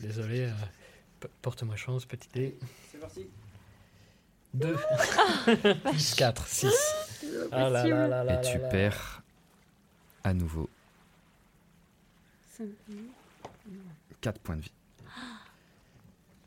[0.00, 0.40] Désolé.
[0.50, 2.58] euh, Porte-moi chance, petit dé.
[2.90, 3.26] C'est parti.
[4.54, 4.76] 2
[5.90, 6.74] plus 4, 6.
[7.52, 9.22] Ah là là là là Et tu perds
[10.24, 10.68] à nouveau
[14.20, 14.72] 4 points de vie.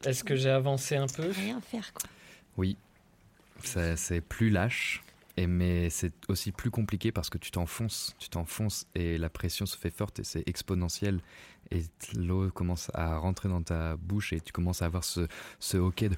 [0.06, 1.30] Est-ce que j'ai avancé un peu?
[1.30, 2.10] Rien faire, quoi.
[2.58, 2.78] Oui,
[3.64, 5.04] c'est plus lâche,
[5.38, 9.66] et mais c'est aussi plus compliqué parce que tu t'enfonces, tu t'enfonces et la pression
[9.66, 11.20] se fait forte et c'est exponentiel
[11.72, 11.84] et
[12.16, 15.28] l'eau commence à rentrer dans ta bouche et tu commences à avoir ce,
[15.60, 16.16] ce hoquet de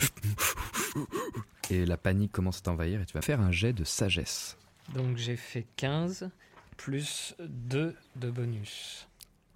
[1.72, 4.58] et la panique commence à t'envahir et tu vas faire un jet de sagesse.
[4.94, 6.30] Donc j'ai fait 15
[6.76, 9.07] plus 2 de bonus.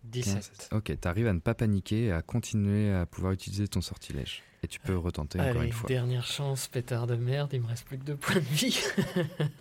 [0.03, 0.69] 17.
[0.73, 4.43] Ok, tu arrives à ne pas paniquer et à continuer à pouvoir utiliser ton sortilège
[4.63, 5.87] et tu peux retenter encore une fois.
[5.87, 8.79] dernière chance, pétard de merde, il me reste plus que 2 points de vie.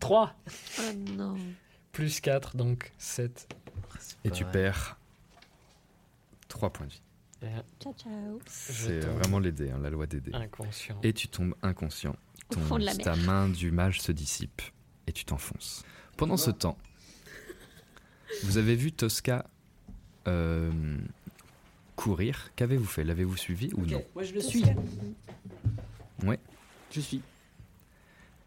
[0.00, 0.34] 3
[0.78, 0.82] Oh
[1.16, 1.36] non.
[1.92, 3.54] plus 4, donc 7.
[4.24, 4.98] Et tu perds
[6.48, 7.00] 3 points de vie.
[7.80, 8.40] Ciao, ciao.
[8.46, 10.32] C'est vraiment les dés, hein, la loi des dés.
[10.34, 10.98] Inconscient.
[11.02, 12.16] Et tu tombes inconscient.
[12.54, 13.26] Au fond de la ta mer.
[13.26, 14.62] main du mage se dissipe
[15.06, 15.84] et tu t'enfonces.
[16.16, 16.78] Pendant ce temps,
[18.42, 19.46] vous avez vu Tosca
[20.28, 20.70] euh,
[21.96, 22.50] courir?
[22.56, 23.04] Qu'avez-vous fait?
[23.04, 24.02] L'avez-vous suivi ou non?
[24.14, 24.64] Moi, je le suis.
[26.24, 26.38] Ouais.
[26.90, 27.20] Je suis.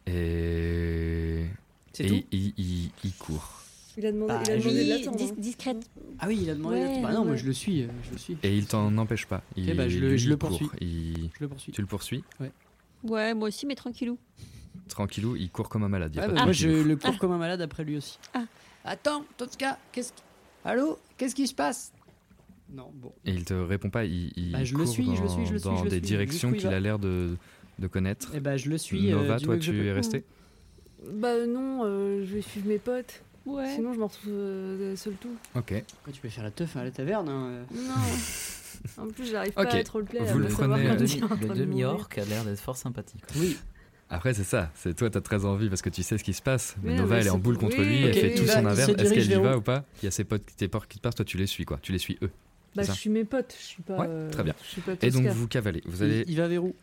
[0.07, 1.45] Et,
[1.93, 3.53] C'est et tout il, il- il court.
[3.97, 5.17] Il a demandé, Bah, il a demandé de l'attendre.
[5.17, 5.35] dis- hein.
[5.37, 5.89] discrète.
[6.19, 6.77] Ah oui, il a demandé.
[6.77, 7.81] Ouais, bah non, moi je le suis.
[7.83, 8.37] euh, Je le suis.
[8.43, 9.41] Et il t'en empêche pas.
[9.55, 10.49] Il, bah, je le- lui, je le il court.
[10.49, 10.69] poursuis.
[10.81, 11.71] Il- Je le poursuis.
[11.73, 12.23] tu le poursuis?
[13.03, 14.17] Ouais, moi aussi, mais tranquillou.
[14.87, 16.15] Tranquillou, il court comme un malade.
[16.15, 16.87] y a Ah, pas bah, de moi je tranquillou.
[16.87, 18.19] le cours comme un malade après lui aussi.
[18.85, 20.23] Attends, Tosca, qu'est-ce qui.
[20.65, 21.91] Allô Qu'est-ce qui se passe
[22.73, 23.11] Non, bon.
[23.25, 25.29] Et il te répond pas, il, il Bah, je le court suis, je le dans,
[25.29, 26.01] suis, je le suis, dans je le des suis.
[26.05, 27.35] directions qu'il a l'air de,
[27.79, 28.31] de connaître.
[28.33, 29.11] Eh bah, je le suis.
[29.11, 29.85] euh, Nova, du toi, tu peux.
[29.85, 30.23] es resté
[31.13, 33.21] Bah non, euh, je vais suivre mes potes.
[33.45, 33.73] Ouais.
[33.75, 35.35] Sinon, je me retrouve euh, seul tout.
[35.55, 35.73] Ok.
[36.03, 37.29] Quoi, tu peux faire la teuf à la taverne.
[37.29, 37.63] hein, euh.
[37.73, 39.03] Non.
[39.03, 40.19] en plus, j'arrive pas à être roleplay.
[40.19, 43.23] à Vous me le prenez, euh, de demi-orc a l'air d'être fort sympathique.
[43.37, 43.57] Oui.
[44.09, 44.71] Après, c'est ça.
[44.75, 46.75] C'est toi, t'as très envie parce que tu sais ce qui se passe.
[46.81, 48.91] Mais Oui, Nova, elle est en boule contre oui, lui, elle fait tout son inverse.
[48.91, 49.83] se Est-ce qu'elle y va ou pas?
[50.01, 51.77] Il y a ses potes, tes qui te passent, toi, tu les suis, quoi.
[51.81, 52.29] Tu les suis eux.
[52.75, 53.97] Bah, je suis mes potes, je suis pas.
[53.97, 54.53] Ouais, très bien.
[54.63, 55.81] Je suis pas Et donc, vous cavalez.
[55.85, 56.23] Vous Il- allez.
[56.27, 56.73] Il va vers où?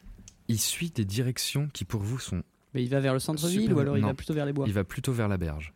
[0.49, 2.43] Il suit des directions qui, pour vous, sont.
[2.75, 4.09] Mais il va vers le centre-ville ou alors il non.
[4.09, 4.67] va plutôt vers les bois?
[4.67, 5.73] Il va plutôt vers la berge.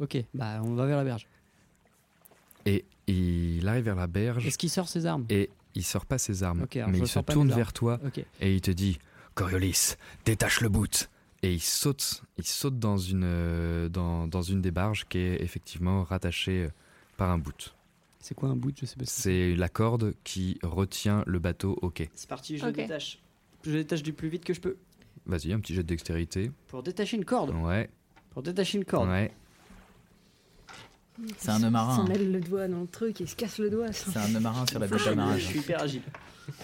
[0.00, 1.26] Ok, bah on va vers la berge.
[2.66, 5.24] Et il arrive vers la berge Est-ce qu'il sort ses armes?
[5.30, 6.66] et il sort pas ses armes.
[6.88, 8.00] Mais il se tourne vers toi
[8.40, 8.98] et il te dit
[9.34, 11.08] Coriolis, détache le bout.
[11.42, 15.40] Et il saute, il saute dans une, euh, dans, dans une des barges qui est
[15.42, 16.70] effectivement rattachée euh,
[17.16, 17.74] par un bout.
[18.18, 19.04] C'est quoi un bout Je sais pas.
[19.06, 22.10] C'est la corde qui retient le bateau au quai.
[22.14, 23.20] C'est parti, je détache.
[23.64, 24.76] Je détache du plus vite que je peux.
[25.24, 26.50] Vas-y, un petit jet de dextérité.
[26.68, 27.50] Pour détacher une corde.
[27.54, 27.88] Ouais,
[28.32, 29.08] Pour détacher une corde.
[29.08, 29.32] ouais.
[31.38, 32.04] C'est un nœud Il s'en marin.
[32.08, 33.92] mêle le doigt dans le truc et il se casse le doigt.
[33.92, 35.44] C'est un nœud marin sur la bouche Je d'amarrage.
[35.46, 36.02] suis hyper agile.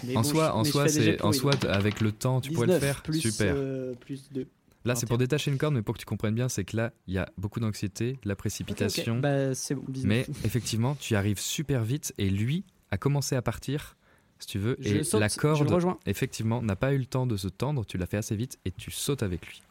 [0.09, 2.73] En bon, soi, je- en soi, c'est, en soi, avec le temps, tu pourrais le
[2.73, 3.03] 19 faire.
[3.03, 3.53] Plus, Super.
[3.57, 4.47] euh, plus 2.
[4.85, 6.93] Là, c'est pour détacher une corde, mais pour que tu comprennes bien, c'est que là,
[7.07, 9.19] il y a beaucoup d'anxiété, de la précipitation.
[9.19, 10.07] Bah, c'est bon, 19.
[10.07, 13.97] Mais effectivement, tu arrives super vite et lui a commencé à partir,
[14.39, 17.35] si tu veux, Je et saute, la corde, effectivement, n'a pas eu le temps de
[17.35, 17.85] se tendre.
[17.85, 19.61] Tu l'as fait assez vite et tu sautes avec lui.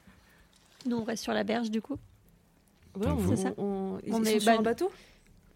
[0.86, 1.98] Nous, on reste sur la berge, du coup.
[2.94, 3.54] Ouais, on, vous- C'est ça.
[3.58, 4.90] on- On est sur un bateau?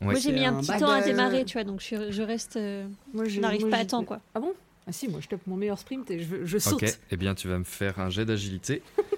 [0.00, 2.56] Moi, j'ai mis un un petit temps à démarrer, tu vois, donc je, je reste.
[2.56, 4.20] euh, Moi, je n'arrive pas à temps, quoi.
[4.34, 4.52] Ah bon?
[4.86, 6.82] Ah si, moi je tape mon meilleur sprint et je, je saute.
[6.82, 8.82] Ok, eh bien, tu vas me faire un jet d'agilité.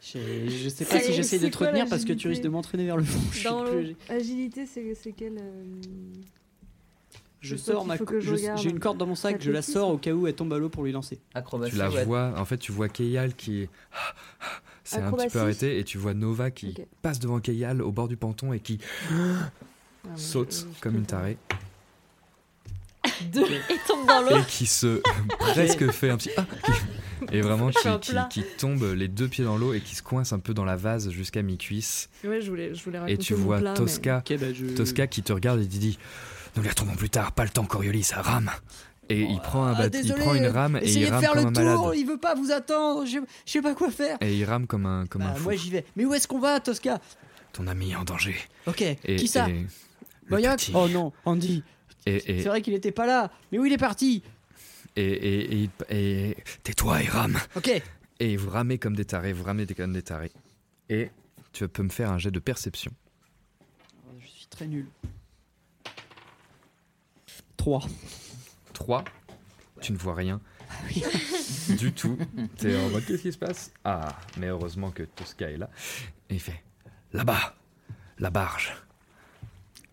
[0.00, 2.96] Je sais pas si j'essaie de te retenir parce que tu risques de m'entraîner vers
[2.96, 3.20] le fond.
[3.50, 3.94] Dans plus.
[4.08, 5.64] Agilité, c'est c'est quel euh,
[7.40, 7.96] Je sors ma
[8.56, 10.58] J'ai une corde dans mon sac, je la sors au cas où elle tombe à
[10.58, 11.18] l'eau pour lui lancer.
[11.34, 11.72] Acrobatie.
[11.72, 12.04] Tu la ouais.
[12.04, 13.70] vois, en fait, tu vois Keyal qui est.
[14.84, 18.08] C'est un petit peu arrêté et tu vois Nova qui passe devant Keyal au bord
[18.08, 18.78] du ponton et qui
[20.16, 21.16] saute je- je comme une pas.
[21.16, 21.36] tarée.
[23.34, 24.36] Et tombe dans l'eau.
[24.36, 25.00] et qui se
[25.38, 26.72] presque fait un petit ah, qui-
[27.36, 30.32] et vraiment qui, qui, qui tombe les deux pieds dans l'eau et qui se coince
[30.32, 33.34] un peu dans la vase jusqu'à mi-cuisse Ouais, je voulais, je voulais raconter et tu
[33.34, 34.66] vois plat, mais- Tosca bah je.
[34.74, 35.98] Tosca qui te regarde et te dit
[36.56, 38.50] nous les retrouvons plus tard pas le temps Coriolis ça rame
[39.08, 41.32] et il prend un Ah, bateau il prend une rame et il de rame faire
[41.32, 43.90] comme le un tour, malade il veut pas vous attendre, je, je sais pas quoi
[43.90, 44.18] faire.
[44.20, 45.84] et il rame comme un comme Bah, un fou moi j'y vais.
[45.96, 47.00] Mais où est-ce qu'on va, Tosca?
[47.52, 48.36] Ton ami est en danger
[48.66, 49.48] Ok, et, qui ça?
[49.48, 49.66] et-
[50.74, 51.62] Oh non, Andy.
[52.06, 53.30] et, C'est vrai qu'il était pas là.
[53.52, 54.22] Mais où il est parti?
[54.96, 55.70] Et, et, et-
[56.30, 57.70] et- tais-toi et rame Ok.
[58.20, 60.32] et vous ramez comme des tarés vous ramez comme des tarés
[60.88, 61.10] et
[61.52, 62.90] tu peux me faire un jet de perception
[64.20, 64.86] Je suis très nul.
[67.56, 67.80] 3.
[68.72, 69.04] 3,
[69.80, 70.40] tu ne vois rien
[71.78, 72.18] du tout.
[72.56, 73.72] T'es en mode qu'est-ce qui se passe?
[73.84, 75.70] Ah, mais heureusement que Tosca est là.
[76.30, 76.62] Et il fait
[77.12, 77.54] là-bas,
[78.18, 78.74] la barge.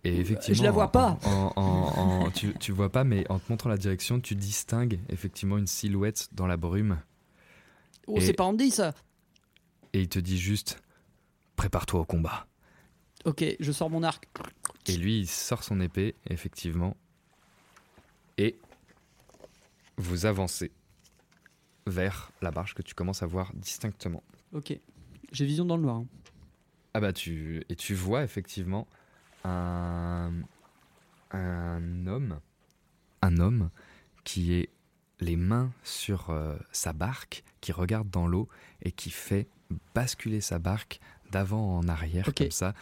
[0.06, 1.18] Et effectivement, Je la vois pas.
[1.24, 5.00] en- en- en- tu, tu vois pas, mais en te montrant la direction, tu distingues
[5.08, 7.00] effectivement une silhouette dans la brume.
[8.06, 8.94] Oh, c'est pas Andy ça
[9.92, 10.80] Et il te dit juste
[11.56, 12.46] Prépare-toi au combat.
[13.24, 14.28] Ok, je sors mon arc.
[14.86, 16.96] Et lui, il sort son épée, effectivement.
[18.38, 18.56] Et
[19.96, 20.70] vous avancez
[21.86, 24.22] vers la barge que tu commences à voir distinctement.
[24.52, 24.78] Ok.
[25.32, 25.96] J'ai vision dans le noir.
[25.96, 26.06] hein.
[26.94, 28.86] Ah bah tu et tu vois effectivement
[29.46, 30.32] un
[31.32, 32.40] un homme
[33.22, 33.70] un homme
[34.24, 34.68] qui est
[35.20, 38.48] les mains sur euh, sa barque qui regarde dans l'eau
[38.82, 39.46] et qui fait
[39.94, 41.00] basculer sa barque
[41.32, 42.74] d'avant en arrière comme ça.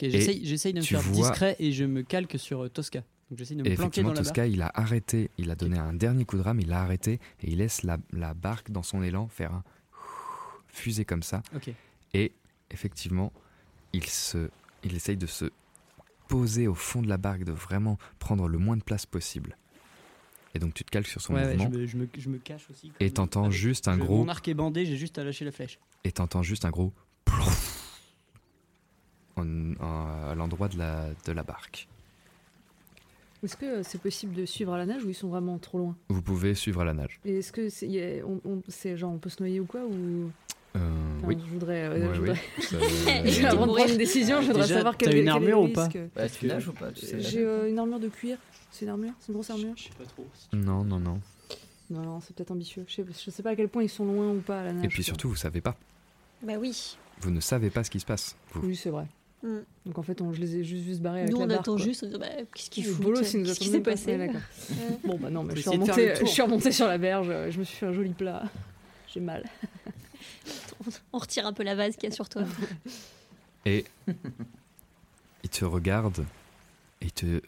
[0.00, 3.02] Ok, j'essaye de me faire vois- discret et je me calque sur euh, Tosca.
[3.30, 5.78] Donc de me et planquer effectivement dans la Tosca il a arrêté il a donné
[5.78, 8.82] un dernier coup de rame il a arrêté et il laisse la, la barque dans
[8.82, 9.62] son élan faire un
[10.68, 11.42] fusée comme ça.
[12.14, 12.32] Et
[12.70, 13.32] effectivement,
[13.92, 14.50] il, se,
[14.82, 15.50] il essaye de se
[16.28, 19.56] poser au fond de la barque, de vraiment prendre le moins de place possible.
[20.54, 22.28] Et donc tu te calques sur son Ouais, ouais, je, mouvement me, je, me, je
[22.28, 22.92] me cache aussi.
[23.00, 25.78] et t'entends juste un gros Mon arc est bandé, j'ai juste à lâcher la flèche.
[26.04, 26.92] et t'entends juste un gros
[27.24, 27.74] plouf
[29.36, 31.88] en- en- à l'endroit de la, de la barque.
[33.44, 35.96] Est-ce que c'est possible de suivre à la nage ou ils sont vraiment trop loin?
[36.08, 37.20] Vous pouvez suivre à la nage.
[37.24, 40.32] Et est-ce que c'est on, on- c'est genre on peut se noyer ou quoi ou
[40.78, 41.36] Euh, Enfin, oui.
[41.46, 41.82] Je voudrais.
[41.84, 42.28] euh, Ouais, je oui.
[42.28, 45.30] voudrais- Ça- Avant de prendre une décision, je voudrais Déjà, savoir t'as quel, une est
[45.30, 45.88] armure ou pas.
[45.88, 48.38] Bah, Parce tu que- nages ou pas tu sais J'ai euh, une armure de cuir.
[48.70, 50.26] C'est une armure C'est une grosse armure Je sais pas trop.
[50.52, 51.20] Non, non, non.
[51.90, 52.84] Non, non, c'est peut-être ambitieux.
[52.86, 54.72] Je sais, je sais pas à quel point ils sont loin ou pas à la
[54.74, 54.84] nage.
[54.84, 55.74] Et puis surtout, vous savez pas.
[56.42, 56.96] Bah oui.
[57.20, 58.36] Vous ne savez pas ce qui se passe.
[58.52, 58.66] Vous.
[58.68, 59.06] Oui, c'est vrai.
[59.42, 59.58] Mm.
[59.86, 61.48] Donc en fait, on, je les ai juste vu se barrer avec Nous, la on
[61.48, 61.84] barre, attend quoi.
[61.84, 62.04] juste.
[62.04, 64.30] on dit, bah, Qu'est-ce qu'il fout nous Qu'est-ce qui attend s'est passé Ouais.
[65.04, 67.58] Bon, bah non, mais je suis, remontée, je suis remontée sur la berge, euh, je
[67.58, 68.42] me suis fait un joli plat.
[69.14, 69.44] J'ai mal.
[71.12, 72.42] On retire un peu la vase qu'il y a sur toi.
[73.64, 73.84] Et
[75.42, 76.24] il te regarde
[77.00, 77.42] et te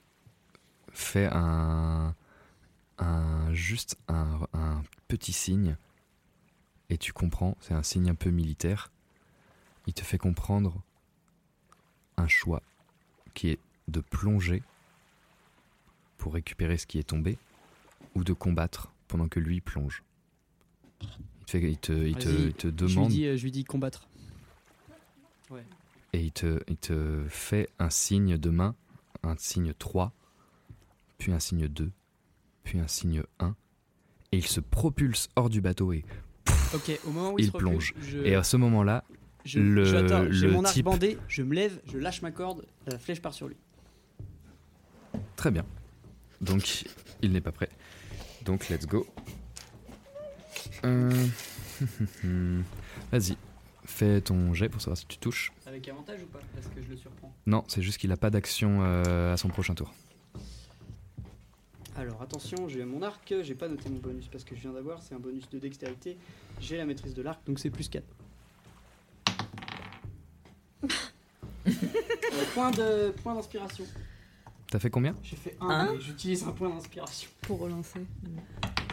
[0.92, 2.14] fait un,
[3.52, 5.76] juste un petit signe
[6.90, 8.90] et tu comprends, c'est un signe un peu militaire.
[9.86, 10.82] Il te fait comprendre
[12.16, 12.62] un choix
[13.32, 14.62] qui est de plonger
[16.18, 17.38] pour récupérer ce qui est tombé
[18.16, 20.02] ou de combattre pendant que lui plonge.
[21.52, 23.36] Il te, fait- il te, il te- Vas-y, il te Je lui, demande dis, euh,
[23.36, 24.06] je lui dis combattre.
[26.12, 28.74] et il te, il te fait un signe de main,
[29.22, 30.12] un signe 3,
[31.18, 31.90] puis un signe 2,
[32.64, 33.54] puis un signe 1,
[34.32, 36.04] et il se propulse hors du bateau et,
[36.74, 37.94] Ok, au moment où Il il, se recule, plonge.
[38.00, 39.02] Je, et à ce moment-là,
[39.44, 42.98] je, le- j'ai mon arc type- bandé, je me lève, je lâche ma corde, la
[42.98, 43.56] flèche part sur lui.
[45.36, 45.64] très bien.
[46.40, 46.84] Donc,
[47.22, 47.68] il n'est pas prêt.
[48.44, 49.04] Donc, let's go.
[50.84, 51.26] Euh,
[53.12, 53.36] Vas-y,
[53.84, 55.52] fais ton jet pour savoir si tu touches.
[55.66, 57.32] Avec avantage ou pas Parce que je le surprends.
[57.46, 59.92] Non, c'est juste qu'il n'a pas d'action euh, à son prochain tour.
[61.96, 65.02] Alors attention, j'ai mon arc, j'ai pas noté mon bonus parce que je viens d'avoir,
[65.02, 66.16] c'est un bonus de dextérité.
[66.60, 68.04] J'ai la maîtrise de l'arc, donc c'est plus 4.
[72.54, 73.84] point de point d'inspiration.
[74.68, 75.14] T'as fait combien?
[75.22, 77.28] J'ai fait 1 Un et j'utilise un point d'inspiration.
[77.42, 78.00] Pour relancer.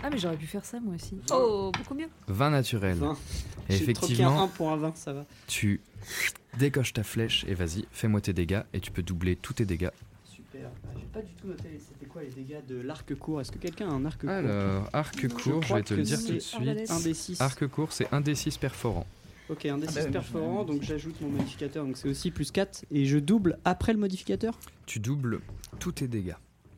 [0.04, 1.18] Ah, mais j'aurais pu faire ça moi aussi.
[1.32, 2.08] Oh, beaucoup mieux.
[2.28, 2.98] 20 naturel.
[2.98, 3.18] 20.
[3.70, 5.26] Et J'ai troqué un effectivement, 1 pour un 20, ça va.
[5.48, 5.82] tu
[6.58, 9.90] décoches ta flèche et vas-y, fais-moi tes dégâts et tu peux doubler tous tes dégâts.
[10.26, 10.70] Super.
[10.86, 13.42] Ah, J'ai pas du tout noté, c'était quoi les dégâts de l'arc court?
[13.42, 14.30] Est-ce que quelqu'un a un arc court?
[14.30, 16.56] Alors, arc court, je vais te le dire c'est tout de suite.
[16.56, 16.92] arbalète.
[16.92, 17.42] Un des 6.
[17.42, 19.06] Arc court, c'est un des 6 perforant.
[19.50, 22.32] Ok, un des Ah 6 bah oui, perforant, donc j'ajoute mon modificateur, donc c'est aussi
[22.32, 22.86] plus 4.
[22.92, 24.58] Et je double après le modificateur?
[24.86, 25.40] Tu doubles
[25.80, 26.36] tous tes dégâts.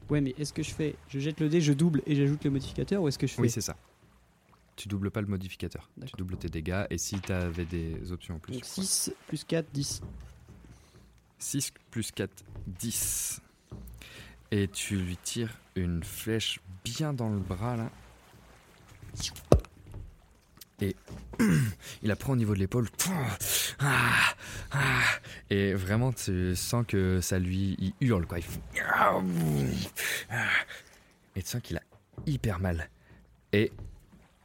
[0.10, 2.50] Ouais, mais est-ce que je fais, je jette le dé, je double et j'ajoute le
[2.52, 3.76] modificateur ou est-ce que je fais Oui, c'est ça.
[4.76, 5.90] Tu doubles pas le modificateur.
[6.06, 8.54] Tu doubles tes dégâts et si tu avais des options en plus.
[8.54, 10.02] Donc 6 plus 4, 10.
[11.38, 12.32] 6 plus 4,
[12.66, 13.42] 10.
[14.52, 17.92] Et tu lui tires une flèche bien dans le bras là.
[20.82, 20.96] Et
[21.40, 22.88] il la prend au niveau de l'épaule.
[23.80, 24.36] Ah,
[24.72, 25.02] ah.
[25.50, 27.94] Et vraiment, tu sens que ça lui.
[28.02, 28.40] Hurle quoi.
[28.40, 28.60] Il fait-
[31.36, 31.82] Et tu sens qu'il a
[32.26, 32.90] hyper mal.
[33.54, 33.72] Et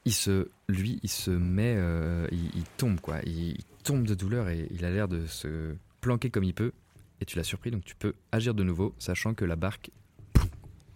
[0.04, 1.74] il se, lui, il se met.
[1.76, 3.20] euh, il, tombe quoi.
[3.26, 6.72] Il, tombe de douleur et il a l'air de se planquer comme il peut.
[7.20, 9.90] Et tu l'as surpris, donc tu peux agir de nouveau, sachant que la barque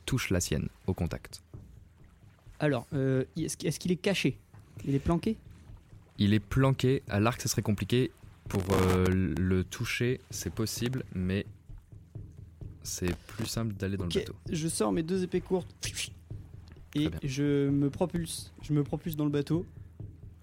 [0.07, 1.43] touche la sienne au contact.
[2.61, 4.39] Alors, euh, est-ce qu'il est, qu'il est caché?
[4.87, 5.37] Il est planqué
[6.19, 8.11] Il est planqué, à l'arc ça serait compliqué.
[8.49, 9.05] Pour euh,
[9.39, 11.45] le toucher, c'est possible, mais
[12.83, 14.35] c'est plus simple d'aller dans le bateau.
[14.51, 15.69] Je sors mes deux épées courtes
[16.95, 18.53] et je me propulse.
[18.63, 19.67] Je me propulse dans le bateau.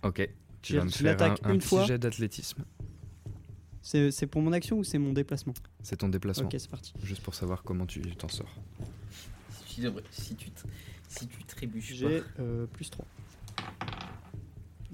[0.04, 0.30] Ok,
[0.62, 1.86] tu Je- vas me je faire un, l'attaque un une petit fois.
[1.86, 2.64] jet d'athlétisme.
[3.82, 6.46] C'est pour mon action ou c'est mon déplacement C'est ton déplacement.
[6.46, 6.94] Ok, c'est parti.
[7.04, 8.54] Juste pour savoir comment tu t'en sors.
[9.68, 10.50] Si tu, si tu,
[11.08, 13.05] si tu trébuches J'ai euh, plus 3.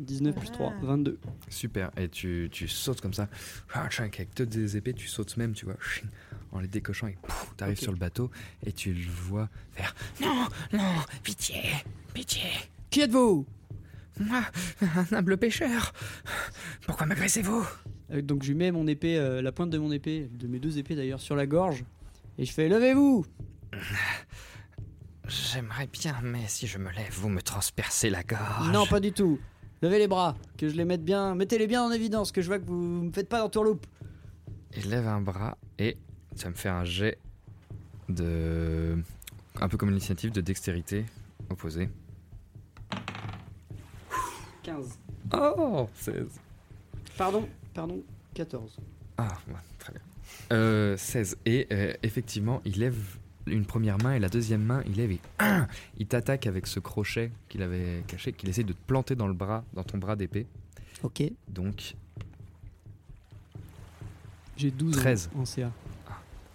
[0.02, 1.20] 19 plus 3, 22.
[1.50, 1.92] Super.
[1.98, 3.28] Et tu, tu sautes comme ça.
[3.74, 5.76] Ah, Avec toutes des épées, tu sautes même, tu vois,
[6.52, 7.18] en les décochant et
[7.58, 7.84] tu arrives Ok.
[7.84, 8.30] sur le bateau
[8.66, 10.94] et tu le vois faire Non, non,
[11.24, 11.62] pitié,
[12.14, 12.50] pitié.
[12.90, 13.46] Qui êtes-vous?
[14.20, 14.42] Moi,
[14.82, 15.94] un humble pêcheur.
[16.86, 17.66] Pourquoi m'agressez-vous?
[18.12, 20.60] Euh, Donc je lui mets mon épée, euh, la pointe de mon épée, de mes
[20.60, 21.86] deux épées d'ailleurs, sur la gorge.
[22.38, 23.26] Et je fais Levez-vous
[25.28, 28.70] J'aimerais bien, mais si je me lève, vous me transpercez la gorge.
[28.72, 29.40] Non, pas du tout.
[29.82, 31.34] Levez les bras, que je les mette bien.
[31.34, 33.86] Mettez-les bien en évidence, que je vois que vous me faites pas d'entourloupe.
[34.78, 35.98] Il lève un bras et
[36.36, 37.18] ça me fait un jet
[38.08, 38.98] de.
[39.60, 41.06] Un peu comme une initiative de dextérité
[41.50, 41.90] opposée.
[44.64, 45.00] 15.
[45.34, 46.28] Oh 16.
[47.18, 48.02] Pardon, pardon,
[48.36, 48.78] 14.
[49.18, 50.02] Ah, ouais, très bien.
[50.54, 51.38] Euh, 16.
[51.46, 53.18] Et euh, effectivement, il lève
[53.48, 55.68] une première main et la deuxième main, il lève et hein,
[55.98, 59.34] il t'attaque avec ce crochet qu'il avait caché, qu'il essaie de te planter dans le
[59.34, 60.48] bras, dans ton bras d'épée.
[61.04, 61.24] Ok.
[61.48, 61.96] Donc,
[64.58, 65.30] J'ai 12 en- 13.
[65.36, 65.72] en CA.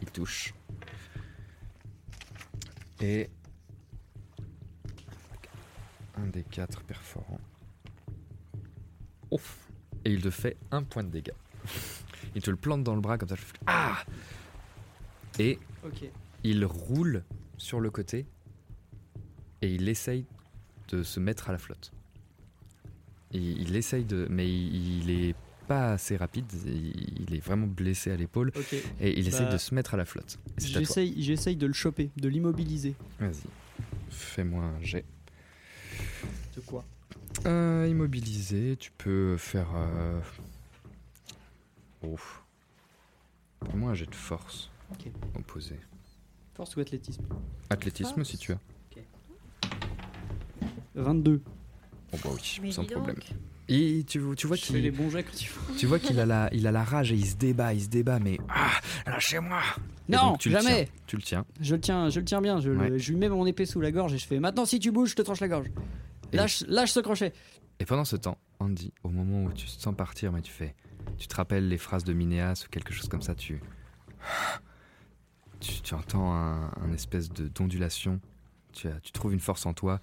[0.01, 0.55] il touche.
[3.01, 3.29] Et.
[6.19, 7.41] Un des quatre perforants.
[9.31, 9.59] Ouf.
[10.05, 11.33] Et il te fait un point de dégâts.
[12.35, 13.35] il te le plante dans le bras comme ça.
[13.67, 13.99] Ah
[15.39, 16.05] Et Ok.
[16.51, 17.25] Il roule
[17.57, 18.27] sur le côté
[19.63, 20.25] et il essaye
[20.89, 21.93] de se mettre à la flotte.
[23.33, 25.35] Il, il essaye de, mais il, il est
[25.67, 26.47] pas assez rapide.
[26.65, 28.53] Il, est vraiment blessé à l'épaule
[29.01, 30.39] et il essaye Bah, de se mettre à la flotte.
[30.59, 32.95] J'essaye, de le choper, de l'immobiliser.
[33.19, 33.47] Vas-y,
[34.11, 35.05] fais-moi un jet.
[36.55, 36.85] De quoi?
[37.45, 39.69] Euh, immobilisé, tu peux faire.
[39.75, 40.21] Euh...
[42.03, 42.43] Ouf.
[43.71, 44.71] Fais-moi un jet de force.
[45.35, 45.77] Opposé.
[46.57, 47.23] Force ou athlétisme
[47.71, 48.29] Athlétisme Force.
[48.31, 48.59] si tu as.
[50.95, 51.43] 22.
[52.13, 52.93] Oh bah oui, Mais sans donc.
[52.93, 53.17] problème.
[53.69, 54.93] Et tu, tu vois qu'il
[55.77, 57.89] tu vois qu'il a la il a la rage et il se débat, il se
[57.89, 58.71] débat mais ah,
[59.07, 59.61] lâchez-moi.
[60.09, 61.45] Non, donc, tu le jamais tiens, Tu le tiens.
[61.61, 62.61] Je le tiens, je le tiens bien.
[62.61, 64.93] Je, le- lui mets mon épée sous la gorge et je fais Maintenant, si tu
[64.93, 65.67] bouges, je te tranche la gorge.
[66.33, 67.33] Et- Lâche, lâche ce crochet.
[67.81, 70.75] Et pendant ce temps, Andy, au moment où tu te sens partir, mais tu fais,
[71.19, 73.61] tu te rappelles les phrases de Minéas ou quelque chose comme ça, tu,
[75.61, 78.21] tu, tu entends un, un espèce de d'ondulation,
[78.73, 80.01] tu, trouves une force en toi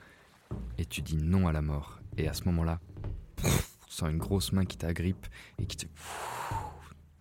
[0.78, 2.00] et tu dis non à la mort.
[2.18, 2.80] Et à ce moment-là,
[3.38, 3.48] tu
[3.90, 5.26] sens une grosse main qui t'agrippe
[5.60, 5.86] et qui te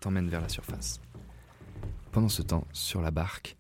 [0.01, 1.01] t'emmène vers la surface.
[2.11, 3.57] Pendant ce temps, sur la barque,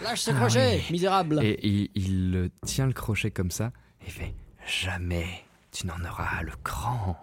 [0.00, 0.92] Lâche ce Ah crochet, oui.
[0.92, 1.40] misérable.
[1.42, 3.72] et il, il tient le crochet comme ça
[4.06, 4.34] et fait
[4.66, 7.16] jamais tu n'en auras le cran.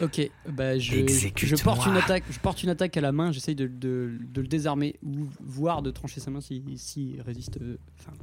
[0.00, 2.24] Ok, bah je, porte une attaque.
[2.30, 3.30] Je porte une attaque à la main.
[3.32, 7.58] J'essaye de, de- de le désarmer ou voire de trancher sa main si, si résiste.
[7.60, 7.76] euh,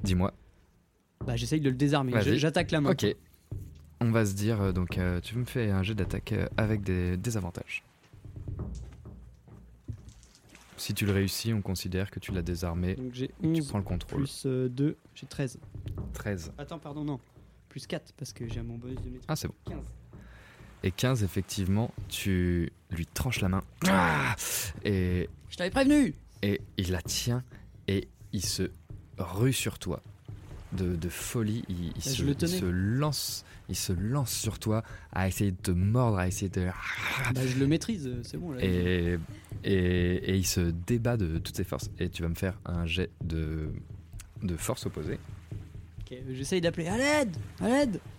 [0.04, 0.34] Dis-moi.
[1.26, 2.14] bah j'essaye de le désarmer.
[2.38, 2.92] J'attaque la main.
[2.92, 3.06] Ok.
[4.02, 7.18] On va se dire, euh, donc, euh, tu me fais un jet d'attaque avec des,
[7.18, 7.84] des avantages.
[10.78, 12.96] Si tu le réussis, on considère que tu l'as désarmé.
[12.96, 14.22] Donc j'ai et que tu 11 prends le contrôle.
[14.24, 15.60] plus 2, j'ai 13.
[16.14, 16.54] 13.
[16.58, 17.20] Attends, pardon, non.
[17.68, 19.26] Plus 4 parce que j'ai mon bonus de maîtrise.
[19.28, 19.54] Ah, c'est bon.
[19.66, 19.78] 15.
[20.84, 23.64] Et 15, effectivement, tu lui tranches la main.
[23.88, 24.36] Ah
[24.86, 27.44] et, Je t'avais prévenu et il la tient
[27.88, 28.70] et il se
[29.18, 30.02] rue sur toi.
[30.72, 35.58] De, de folie, il, se, il lance, il se lance sur toi à essayer de
[35.58, 36.68] te mordre, à essayer de
[37.34, 38.64] Bah je le maîtrise, euh, c'est bon là.
[38.64, 39.18] et,
[39.64, 41.90] et, et il se débat de toutes ses forces.
[41.98, 43.72] Et tu vas me faire un jet de,
[44.44, 45.18] de force opposée.
[46.02, 48.10] Ok, J'essaye d'appeler à l'aide À l'aide Ah,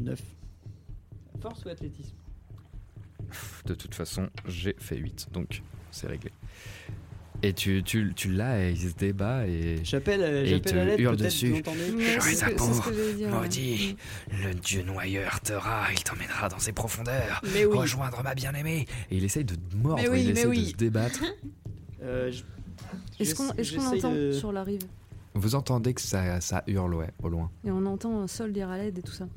[0.00, 0.20] 9.
[1.40, 2.14] Force ou athlétisme
[3.66, 6.30] De toute façon, j'ai fait 8, donc c'est réglé.
[7.42, 9.78] Et tu, tu, tu l'as et il se débat et...
[9.82, 11.54] J'appelle euh, Et il j'appelle te à l'aide, hurle peut-être, dessus.
[11.56, 12.90] ce que- peau.
[13.16, 13.28] dire.
[13.28, 13.34] ouais.
[13.34, 13.96] Maudit,
[14.44, 17.40] le dieu noyeur te rat, il t'emmènera dans ses profondeurs.
[17.54, 18.86] Mais oui Rejoindre ma bien-aimée.
[19.10, 20.64] Et il essaye de te mordre, Mais oui, il mais essaye oui.
[20.64, 21.22] de se débattre.
[22.02, 22.42] Euh, je-
[23.18, 24.80] Est-ce qu'on est-ce qu'on j'essaye entend de- sur la rive?
[25.34, 27.50] Vous entendez que ça, ça hurle, ouais, au loin.
[27.62, 29.28] Et on entend un sol dire à l'aide et tout ça.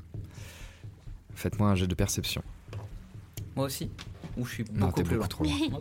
[1.34, 2.42] Faites-moi un jet de perception.
[3.56, 3.90] Moi aussi
[4.36, 5.80] Ou je suis Non, beaucoup t'es plus beaucoup loin trop loin.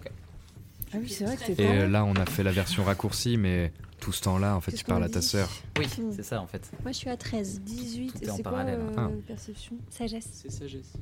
[0.94, 1.64] Ah oui, c'est vrai que t'es Et pas.
[1.64, 4.84] euh, là, on a fait la version raccourcie, mais tout ce temps-là, en fait, tu
[4.84, 5.50] parles à ta sœur.
[5.80, 6.70] Oui, c'est ça en fait.
[6.84, 7.62] Moi, je suis à 13.
[7.62, 8.80] 18, Tout et c'est quoi parallèle.
[8.80, 9.10] euh, Ah.
[9.28, 10.30] perception Sagesse.
[10.32, 10.94] C'est sagesse.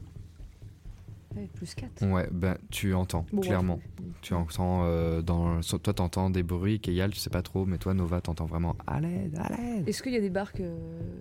[1.35, 2.05] Ouais, plus 4.
[2.07, 3.79] Ouais, ben, tu entends, Bon, clairement.
[4.21, 5.61] Tu entends euh, dans.
[5.61, 8.99] Toi, t'entends des bruits, Keyal, tu sais pas trop, mais toi, Nova, t'entends vraiment à
[8.99, 9.87] l'aide, à l'aide.
[9.87, 10.77] Est-ce qu'il y a des barques euh,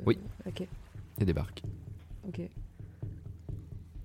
[0.06, 0.18] Oui.
[0.46, 1.62] Ok, Il y a des barques.
[2.28, 2.40] ok.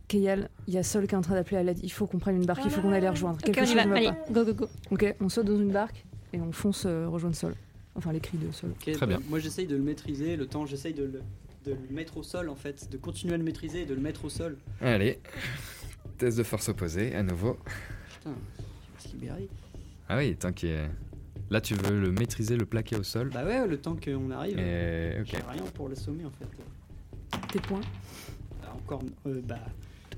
[0.08, 1.80] Keyal, il y a Sol qui est en train d'appeler à l'aide.
[1.84, 3.38] Il faut qu'on prenne une barque, il faut qu'on aille les rejoindre.
[3.40, 3.86] Ok, Quelque on y chose va.
[3.86, 4.32] ne va Allez, pas.
[4.32, 4.68] go, go, go.
[4.92, 7.56] Ok, on saute dans une barque et on fonce euh, rejoindre Sol.
[7.96, 8.72] Enfin, les cris de Sol.
[8.80, 9.20] Très bah, bien.
[9.30, 11.22] Moi j'essaye de le maîtriser, le temps j'essaye de le,
[11.66, 14.02] de le mettre au sol en fait, de continuer à le maîtriser et de le
[14.02, 14.58] mettre au sol.
[14.82, 15.20] Allez,
[16.18, 17.58] test de force opposée à nouveau.
[18.20, 18.36] Putain,
[19.00, 19.48] qu'il berry
[20.10, 20.90] Ah oui, tant qu'il est...
[21.52, 23.30] Là, tu veux le maîtriser, le plaquer au sol.
[23.32, 25.22] Bah ouais, le temps qu'on arrive, Et...
[25.26, 25.44] j'ai Ok.
[25.52, 26.48] rien pour l'assommer en fait.
[27.52, 27.82] Tes points
[28.62, 29.60] Bah, encore, euh, bah,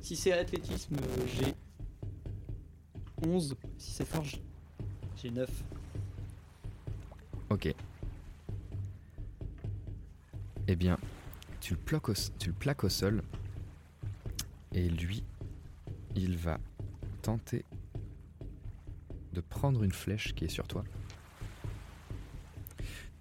[0.08, 1.54] si c'est athlétisme, euh, j'ai
[3.28, 3.58] 11.
[3.78, 4.40] Si c'est forge,
[5.18, 5.50] j'ai 9.
[7.50, 7.76] Ok.
[10.70, 10.98] Eh bien,
[11.60, 13.22] tu le, plaques au, tu le plaques au sol.
[14.72, 15.26] Et lui,
[16.16, 16.58] il va
[17.22, 17.66] tenter
[19.34, 20.86] de prendre une flèche qui est sur toi.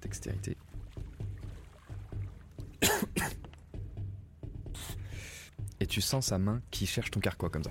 [0.02, 0.56] Dextérité.
[5.86, 7.70] Et tu sens sa main qui cherche ton carquois comme ça.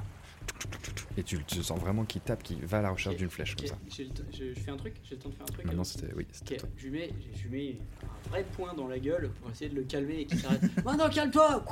[1.17, 3.67] Et tu, tu sens vraiment qu'il tape, qu'il va à la recherche d'une flèche comme
[3.67, 3.77] ça.
[3.93, 5.65] j'ai le temps- Je, je fais un truc, j'ai le temps de faire un truc.
[5.65, 6.69] Maintenant, c'était oui, c'était Ok, toi.
[6.77, 7.77] je lui mets, je lui mets
[8.25, 10.61] un vrai point dans la gueule pour essayer de le calmer et qu'il s'arrête.
[10.85, 11.65] Maintenant, calme-toi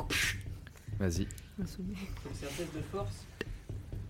[1.00, 1.20] Vas-y.
[1.58, 1.68] Donc,
[2.34, 3.26] C'est un test de force,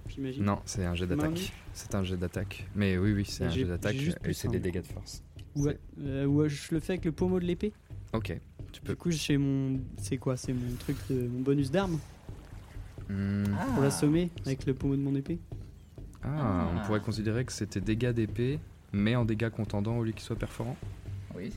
[0.10, 0.44] j'imagine.
[0.44, 1.54] Non, c'est un jet d'attaque.
[1.74, 2.66] C'est un jet d'attaque.
[2.74, 5.22] Mais oui, oui, c'est un jet d'attaque et c'est des dégâts de force.
[5.56, 7.74] Ouais, euh, ouais, je le fais avec le pommeau de l'épée.
[8.12, 8.36] Ok,
[8.72, 8.94] tu peux.
[8.94, 9.80] Du coup, j'ai mon.
[9.98, 10.36] C'est quoi?
[10.36, 11.28] C'est mon truc de.
[11.28, 12.00] Mon bonus d'arme
[13.10, 13.44] Hmm.
[13.74, 15.40] pour l'assommer avec le pommeau de mon épée.
[16.24, 16.84] Ah, on Ah.
[16.86, 18.60] pourrait considérer que c'était dégâts d'épée,
[18.94, 20.78] mais en dégâts contendants au lieu qu'il soit perforant.
[21.36, 21.52] Oui.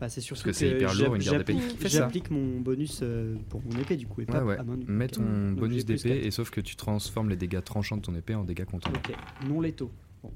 [0.00, 1.58] Bah, c'est surtout que c'est hyper lourd, une garde d'épée.
[1.88, 4.58] j'applique- mon bonus euh, pour mon épée du coup et pas Ouais, ouais.
[4.58, 4.76] à main.
[4.88, 8.14] Mets ton Donc, bonus d'épée et sauf que tu transformes les dégâts tranchants de ton
[8.16, 8.98] épée en dégâts contendants.
[8.98, 9.14] Ok,
[9.48, 9.92] non létaux.
[10.24, 10.32] Bon.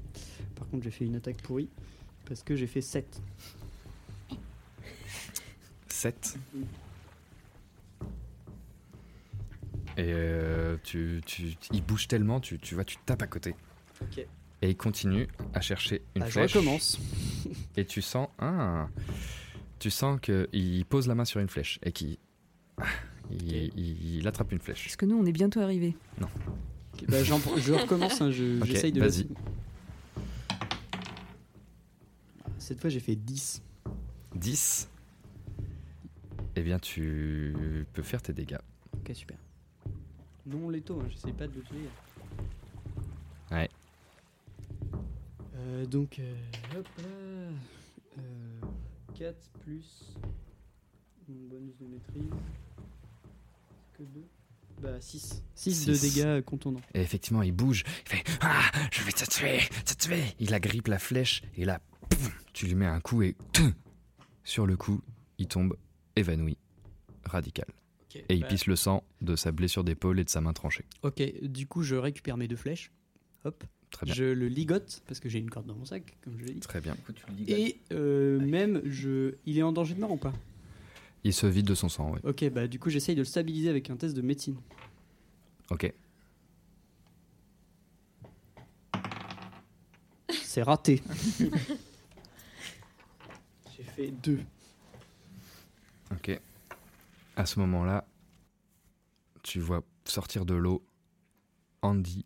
[0.55, 1.67] Par contre, j'ai fait une attaque pourrie
[2.25, 3.21] parce que j'ai fait 7.
[5.89, 6.37] 7.
[9.97, 13.55] Et euh, tu, tu, il bouge tellement, tu, tu vois, tu tapes à côté.
[14.01, 14.19] Ok.
[14.61, 16.53] Et il continue à chercher une je flèche.
[16.53, 16.99] recommence.
[17.75, 18.87] Et tu sens, ah,
[19.79, 22.17] tu sens que il pose la main sur une flèche et qu'il,
[22.79, 22.85] ah,
[23.31, 24.83] il, il- il attrape une flèche.
[24.85, 25.95] Parce que nous, on est bientôt arrivés.
[26.21, 28.99] Ok, bah, j'en- je recommence, hein, je- j'essaye de.
[29.01, 29.27] vas-y.
[32.59, 33.61] Cette fois, j'ai fait 10.
[34.35, 34.89] 10.
[36.55, 38.57] Eh bien, tu peux faire tes dégâts.
[38.95, 39.37] Ok, super.
[40.47, 41.89] Non létaux, hein, j'essaye pas de le tuer.
[43.51, 43.69] Ouais.
[45.55, 46.35] Euh, donc, euh,
[46.75, 47.03] hop là.
[48.19, 48.61] Euh,
[49.17, 50.15] 4 plus
[51.27, 52.31] mon bonus de maîtrise.
[53.97, 54.23] Que 2
[54.81, 55.43] Bah 6.
[55.55, 56.81] 6 de dégâts contondants.
[56.93, 57.83] Et effectivement, il bouge.
[58.05, 60.23] Il fait Ah, je vais te tuer, te tuer.
[60.39, 63.73] Il agrippe la flèche et là, pouf, tu lui mets un coup et tum,
[64.43, 65.01] sur le coup,
[65.39, 65.75] il tombe
[66.15, 66.57] évanoui,
[67.25, 67.67] radical.
[68.29, 70.85] Et il bah, pisse le sang de sa blessure d'épaule et de sa main tranchée.
[71.03, 72.91] Ok, du coup, je récupère mes deux flèches.
[73.45, 73.63] Hop.
[73.91, 74.13] Très bien.
[74.13, 76.59] Je le ligote parce que j'ai une corde dans mon sac, comme je l'ai dit.
[76.59, 76.97] Très bien.
[77.47, 79.35] Et euh, même, je...
[79.45, 80.33] il est en danger de mort ou pas?
[81.23, 82.19] Il se vide de son sang, oui.
[82.23, 84.57] Ok, bah du coup, j'essaye de le stabiliser avec un test de médecine.
[85.69, 85.91] Ok.
[90.29, 91.01] C'est raté.
[93.75, 94.39] j'ai fait 2.
[96.11, 96.39] Ok.
[97.35, 98.06] À ce moment-là,
[99.47, 100.85] tu vois sortir de l'eau
[101.81, 102.25] Andy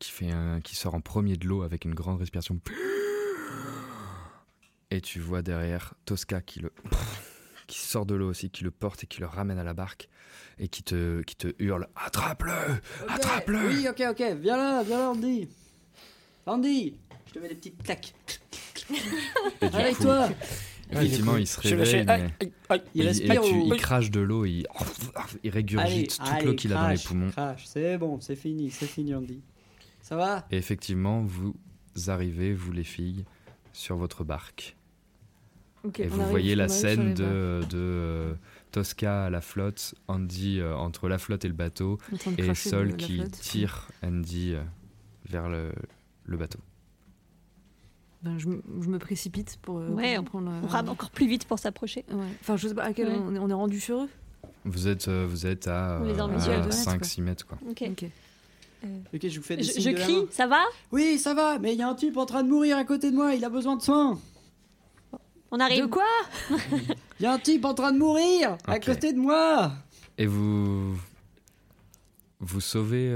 [0.00, 2.60] qui, fait un- qui sort en premier de l'eau avec une grande respiration.
[4.90, 6.72] Et tu vois derrière Tosca qui le
[7.68, 10.08] qui sort de l'eau aussi, qui le porte et qui le ramène à la barque
[10.58, 12.52] et qui te, qui te hurle Attrape-le
[13.08, 15.48] Attrape-le Oui, ok, ok, viens là, viens là, Andy.
[16.46, 18.14] Andy, je te mets des petites claques.
[18.88, 20.28] Coup, toi.
[20.90, 22.12] Effectivement, il se réveille, mais
[22.68, 22.82] aïe,
[23.30, 23.38] aïe.
[23.66, 24.66] Il crache de l'eau, il,
[25.44, 27.30] il régurgite toute l'eau qu'il a dans les poumons.
[27.64, 29.40] C'est bon, c'est fini, c'est fini, Andy.
[30.00, 30.46] Ça va?
[30.50, 31.54] Et effectivement, vous
[32.06, 33.24] arrivez, vous les filles,
[33.72, 34.76] sur votre barque.
[35.98, 37.24] Et vous arrive- voyez la scène de,
[37.74, 38.34] euh,
[38.72, 41.98] Tosca à la flotte, Andy euh, entre la flotte et le bateau,
[42.36, 44.62] et Sol qui tire Andy euh,
[45.28, 45.72] vers le,
[46.26, 46.58] le bateau.
[48.22, 50.50] Ben, je, me- je me précipite pour, euh, Ouais, pour prendre.
[50.62, 52.04] On rame encore plus vite pour s'approcher.
[52.10, 52.24] Ouais.
[52.40, 53.16] Enfin, je sais pas à quel Ouais.
[53.16, 54.08] on, est, on est rendu sur eux?
[54.64, 57.46] Vous êtes, euh, vous êtes à, de mètres, 5-6 mètres.
[57.46, 57.58] Quoi.
[57.70, 57.84] Ok.
[57.90, 58.04] Ok.
[59.14, 60.60] Ok, je vous fais des Je, signes je de crie, ça va?
[60.92, 63.10] Oui, ça va, mais il y a un type en train de mourir à côté
[63.10, 64.18] de moi, il a besoin de soins.
[65.50, 65.82] On arrive.
[65.82, 66.04] De quoi?
[67.18, 69.72] Il y a un type en train de mourir à côté de moi.
[70.16, 70.96] Et vous.
[72.40, 73.08] Vous sauvez.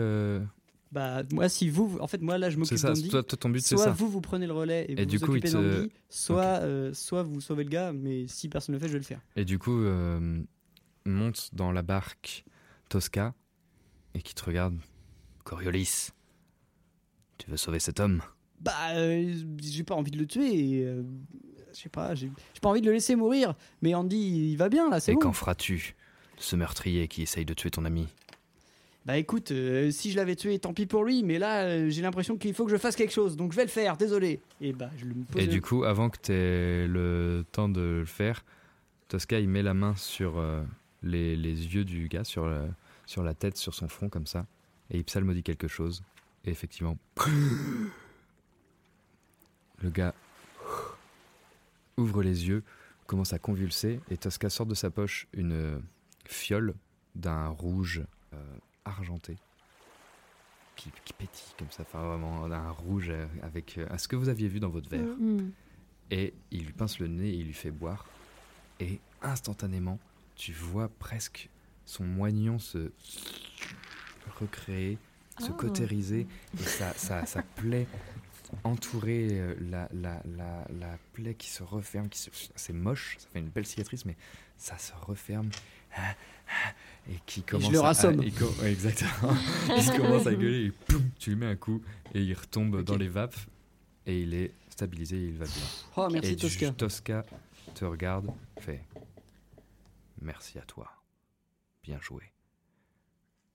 [0.92, 1.96] Bah, moi, si vous.
[2.00, 3.08] En fait, moi, là, je m'occupe d'Andy.
[3.08, 3.90] toi, toi, ton but c'est Soit ça.
[3.92, 6.60] vous, vous prenez le relais et, Et vous du vous coup, occupez te- d'Andy, soit,
[6.60, 9.04] euh, soit vous sauvez le gars, mais si personne ne le fait, je vais le
[9.04, 9.20] faire.
[9.34, 10.42] Et du coup, euh,
[11.06, 12.44] monte dans la barque
[12.90, 13.34] Tosca
[14.14, 14.76] et qui te regarde.
[15.44, 16.10] Coriolis,
[17.38, 18.22] tu veux sauver cet homme?
[18.60, 20.54] Bah, euh, j'ai pas envie de le tuer.
[20.82, 20.84] et,
[21.72, 23.54] je sais pas, j'ai pas envie de le laisser mourir.
[23.80, 25.20] Mais Andy, il va bien là, c'est Et bon.
[25.20, 25.96] qu'en feras-tu
[26.38, 28.06] ce meurtrier qui essaye de tuer ton ami?
[29.04, 31.24] Bah écoute, euh, si je l'avais tué, tant pis pour lui.
[31.24, 33.36] Mais là, euh, j'ai l'impression qu'il faut que je fasse quelque chose.
[33.36, 34.40] Donc je vais le faire, désolé.
[34.60, 35.42] Et bah, je me pose.
[35.42, 38.44] Et du coup, avant que tu aies le temps de le faire,
[39.08, 40.62] Tosca, il met la main sur euh,
[41.02, 42.48] les, les yeux du gars, sur,
[43.06, 44.46] sur la tête, sur son front, comme ça,
[44.90, 46.04] et il psalmodie quelque chose.
[46.44, 46.96] Et effectivement,
[49.82, 50.14] le gars
[51.96, 52.62] ouvre les yeux,
[53.06, 55.82] commence à convulser, et Tosca sort de sa poche une
[56.24, 56.74] fiole
[57.16, 58.02] d'un rouge
[58.84, 59.36] argenté.
[60.76, 64.28] Qui, qui pétille comme ça, enfin vraiment d'un rouge euh, avec euh, ce que vous
[64.30, 65.04] aviez vu dans votre verre.
[65.18, 65.50] Mm.
[66.10, 68.06] Et il lui pince le nez et il lui fait boire.
[68.80, 69.98] Et instantanément,
[70.34, 71.48] tu vois presque
[71.84, 72.90] son moignon se
[74.40, 74.98] recréer,
[75.38, 75.54] se Oh.
[75.54, 76.26] cautériser.
[76.58, 77.86] Et sa, sa, sa plaie
[78.64, 82.08] entourer euh, la, la, la, la plaie qui se referme.
[82.08, 82.30] Qui se...
[82.54, 84.16] C'est moche, ça fait une belle cicatrice, mais
[84.56, 85.50] ça se referme.
[87.10, 88.24] Et qui commence le à- rassomme.
[88.32, 89.34] co- ouais, exactement.
[89.76, 91.82] il commence à gueuler et poum, tu lui mets un coup
[92.14, 93.36] et il retombe dans les vapes
[94.06, 95.54] et il est stabilisé et il va bien.
[95.96, 96.70] Oh, merci, et Tosca.
[96.72, 97.24] Tosca
[97.74, 98.30] te regarde,
[98.60, 98.84] fait
[100.20, 100.88] merci à toi.
[101.82, 102.22] Bien joué.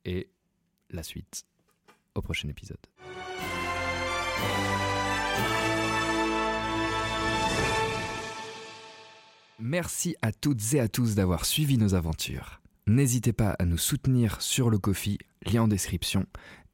[0.04, 0.28] Et
[0.90, 1.46] la suite
[2.16, 2.78] au prochain épisode.
[9.60, 12.62] Merci à toutes et à tous d'avoir suivi nos aventures.
[12.88, 16.26] N'hésitez pas à nous soutenir sur le Kofi, lien en description,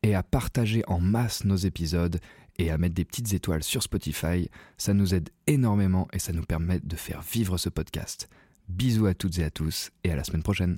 [0.04, 2.20] et à partager en masse nos épisodes
[2.60, 4.48] et à mettre des petites étoiles sur Spotify.
[4.78, 8.30] Ça nous aide énormément et ça nous permet de faire vivre ce podcast.
[8.70, 10.78] Bisous à toutes et à tous et à la semaine prochaine.